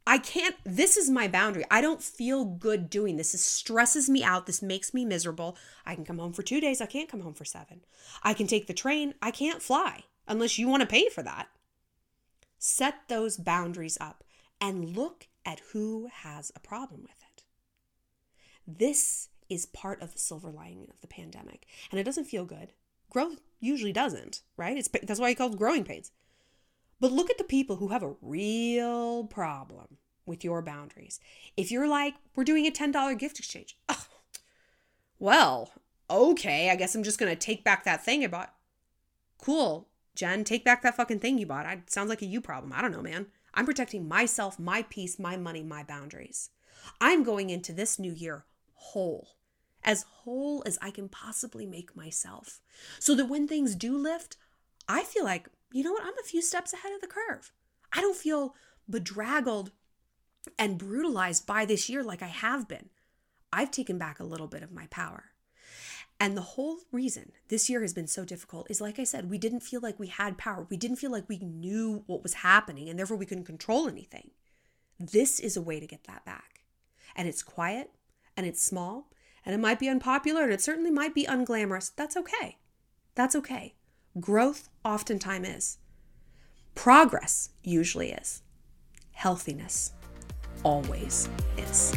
I 0.08 0.20
can't, 0.20 0.56
this 0.64 0.96
is 0.96 1.10
my 1.10 1.28
boundary. 1.28 1.66
I 1.70 1.82
don't 1.82 2.02
feel 2.02 2.46
good 2.46 2.90
doing 2.90 3.18
this. 3.18 3.34
This 3.34 3.44
stresses 3.44 4.10
me 4.10 4.24
out. 4.24 4.46
This 4.46 4.62
makes 4.62 4.94
me 4.94 5.04
miserable. 5.04 5.58
I 5.86 5.96
can 5.96 6.06
come 6.06 6.18
home 6.18 6.32
for 6.32 6.44
two 6.44 6.62
days. 6.62 6.80
I 6.80 6.86
can't 6.86 7.10
come 7.10 7.20
home 7.20 7.34
for 7.34 7.44
seven. 7.44 7.82
I 8.24 8.34
can 8.34 8.48
take 8.48 8.68
the 8.68 8.74
train. 8.74 9.16
I 9.22 9.32
can't 9.32 9.62
fly 9.62 10.06
unless 10.26 10.58
you 10.58 10.70
want 10.70 10.80
to 10.80 10.88
pay 10.88 11.10
for 11.10 11.22
that. 11.24 11.50
Set 12.58 13.10
those 13.10 13.36
boundaries 13.36 13.98
up 14.00 14.24
and 14.62 14.96
look 14.96 15.28
at 15.46 15.60
who 15.74 16.10
has 16.12 16.54
a 16.56 16.62
problem 16.62 17.02
with 17.02 17.22
it. 17.36 17.44
This 18.66 19.28
is 19.50 19.66
part 19.66 20.02
of 20.02 20.14
the 20.14 20.20
silver 20.20 20.50
lining 20.50 20.88
of 20.90 21.02
the 21.02 21.08
pandemic. 21.08 21.66
And 21.92 22.00
it 22.00 22.06
doesn't 22.06 22.26
feel 22.26 22.46
good. 22.46 22.72
Growth 23.10 23.42
usually 23.60 23.94
doesn't, 23.94 24.42
right? 24.56 24.78
It's, 24.78 24.90
that's 25.04 25.20
why 25.20 25.32
it's 25.32 25.38
called 25.38 25.58
growing 25.58 25.84
pains. 25.84 26.12
But 27.00 27.12
look 27.12 27.30
at 27.30 27.38
the 27.38 27.44
people 27.44 27.78
who 27.78 27.90
have 27.90 28.04
a 28.04 28.16
real 28.22 29.26
problem 29.26 29.98
with 30.26 30.44
your 30.44 30.62
boundaries. 30.62 31.20
If 31.56 31.72
you're 31.72 31.88
like, 31.88 32.16
we're 32.36 32.44
doing 32.44 32.66
a 32.68 32.72
$10 32.72 33.18
gift 33.18 33.40
exchange. 33.40 33.78
Oh, 33.88 34.06
well, 35.20 35.72
okay, 36.10 36.70
I 36.70 36.76
guess 36.76 36.96
I'm 36.96 37.04
just 37.04 37.20
going 37.20 37.32
to 37.32 37.36
take 37.36 37.64
back 37.64 37.84
that 37.84 38.04
thing 38.04 38.24
I 38.24 38.28
bought. 38.28 38.54
Cool, 39.40 39.88
Jen, 40.16 40.44
take 40.44 40.66
back 40.66 40.82
that 40.82 40.96
fucking 40.96 41.20
thing 41.20 41.38
you 41.38 41.46
bought. 41.46 41.72
It 41.72 41.92
sounds 41.92 42.10
like 42.10 42.22
a 42.22 42.26
you 42.26 42.42
problem. 42.42 42.74
I 42.74 42.82
don't 42.82 42.92
know, 42.92 43.02
man. 43.02 43.28
I'm 43.54 43.66
protecting 43.66 44.08
myself, 44.08 44.60
my 44.60 44.84
peace, 44.84 45.18
my 45.18 45.38
money, 45.38 45.64
my 45.64 45.84
boundaries. 45.84 46.50
I'm 47.02 47.24
going 47.24 47.50
into 47.50 47.74
this 47.74 47.98
new 47.98 48.14
year 48.14 48.46
whole, 48.74 49.30
as 49.84 50.06
whole 50.24 50.64
as 50.66 50.78
I 50.82 50.92
can 50.92 51.10
possibly 51.10 51.66
make 51.66 51.96
myself. 51.96 52.62
So 53.00 53.16
that 53.16 53.26
when 53.26 53.48
things 53.48 53.76
do 53.76 53.98
lift, 53.98 54.38
I 54.88 55.04
feel 55.04 55.24
like 55.24 55.50
you 55.72 55.84
know 55.84 55.92
what? 55.92 56.04
I'm 56.04 56.18
a 56.20 56.28
few 56.28 56.42
steps 56.42 56.74
ahead 56.74 56.94
of 56.94 57.02
the 57.02 57.08
curve. 57.08 57.52
I 57.94 58.02
don't 58.02 58.18
feel 58.18 58.56
bedraggled 58.90 59.72
and 60.58 60.78
brutalized 60.78 61.46
by 61.46 61.66
this 61.66 61.90
year 61.90 62.04
like 62.04 62.22
I 62.22 62.28
have 62.28 62.68
been. 62.68 62.90
I've 63.52 63.72
taken 63.72 63.98
back 63.98 64.20
a 64.20 64.26
little 64.26 64.48
bit 64.48 64.64
of 64.64 64.72
my 64.72 64.88
power. 64.88 65.32
And 66.20 66.36
the 66.36 66.42
whole 66.42 66.80
reason 66.92 67.32
this 67.50 67.70
year 67.70 67.82
has 67.82 67.94
been 67.94 68.08
so 68.08 68.26
difficult 68.26 68.72
is 68.72 68.82
like 68.82 68.98
I 68.98 69.04
said, 69.04 69.30
we 69.30 69.38
didn't 69.38 69.60
feel 69.60 69.82
like 69.82 70.00
we 70.00 70.08
had 70.08 70.38
power. 70.38 70.66
We 70.70 70.78
didn't 70.78 70.98
feel 70.98 71.12
like 71.12 71.30
we 71.30 71.38
knew 71.38 72.04
what 72.08 72.24
was 72.24 72.36
happening 72.36 72.90
and 72.90 72.98
therefore 72.98 73.18
we 73.18 73.26
couldn't 73.26 73.44
control 73.44 73.88
anything. 73.88 74.32
This 75.00 75.40
is 75.40 75.56
a 75.56 75.62
way 75.62 75.80
to 75.80 75.86
get 75.86 76.06
that 76.06 76.26
back. 76.26 76.62
And 77.16 77.28
it's 77.28 77.44
quiet 77.44 77.92
and 78.36 78.46
it's 78.48 78.64
small 78.64 79.12
and 79.46 79.54
it 79.54 79.60
might 79.60 79.80
be 79.80 79.90
unpopular 79.90 80.44
and 80.44 80.54
it 80.54 80.62
certainly 80.62 80.92
might 80.92 81.14
be 81.14 81.26
unglamorous. 81.26 81.92
That's 81.96 82.18
okay. 82.18 82.58
That's 83.14 83.36
okay. 83.36 83.76
Growth 84.20 84.70
oftentimes 84.84 85.48
is. 85.48 85.78
Progress 86.76 87.50
usually 87.64 88.12
is. 88.12 88.42
Healthiness 89.12 89.94
always 90.64 91.30
is. 91.58 91.94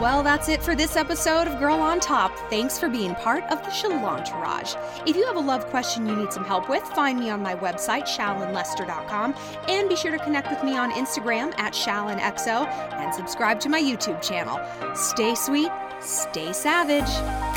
Well, 0.00 0.22
that's 0.22 0.48
it 0.48 0.62
for 0.62 0.74
this 0.74 0.96
episode 0.96 1.46
of 1.46 1.58
Girl 1.60 1.76
on 1.76 2.00
Top. 2.00 2.36
Thanks 2.50 2.78
for 2.78 2.88
being 2.88 3.14
part 3.14 3.44
of 3.44 3.62
the 3.62 3.70
Shalantourage. 3.70 4.76
If 5.06 5.16
you 5.16 5.24
have 5.26 5.36
a 5.36 5.40
love 5.40 5.66
question 5.66 6.06
you 6.06 6.16
need 6.16 6.32
some 6.32 6.44
help 6.44 6.68
with, 6.68 6.82
find 6.82 7.18
me 7.18 7.30
on 7.30 7.42
my 7.42 7.54
website, 7.54 8.02
shallonlester.com, 8.02 9.34
and 9.68 9.88
be 9.88 9.96
sure 9.96 10.10
to 10.10 10.18
connect 10.18 10.50
with 10.50 10.62
me 10.64 10.76
on 10.76 10.90
Instagram 10.92 11.56
at 11.58 11.74
shallonxo 11.74 12.66
and 12.94 13.14
subscribe 13.14 13.60
to 13.60 13.68
my 13.68 13.80
YouTube 13.80 14.20
channel. 14.20 14.60
Stay 14.94 15.34
sweet, 15.36 15.70
stay 16.00 16.52
savage. 16.52 17.53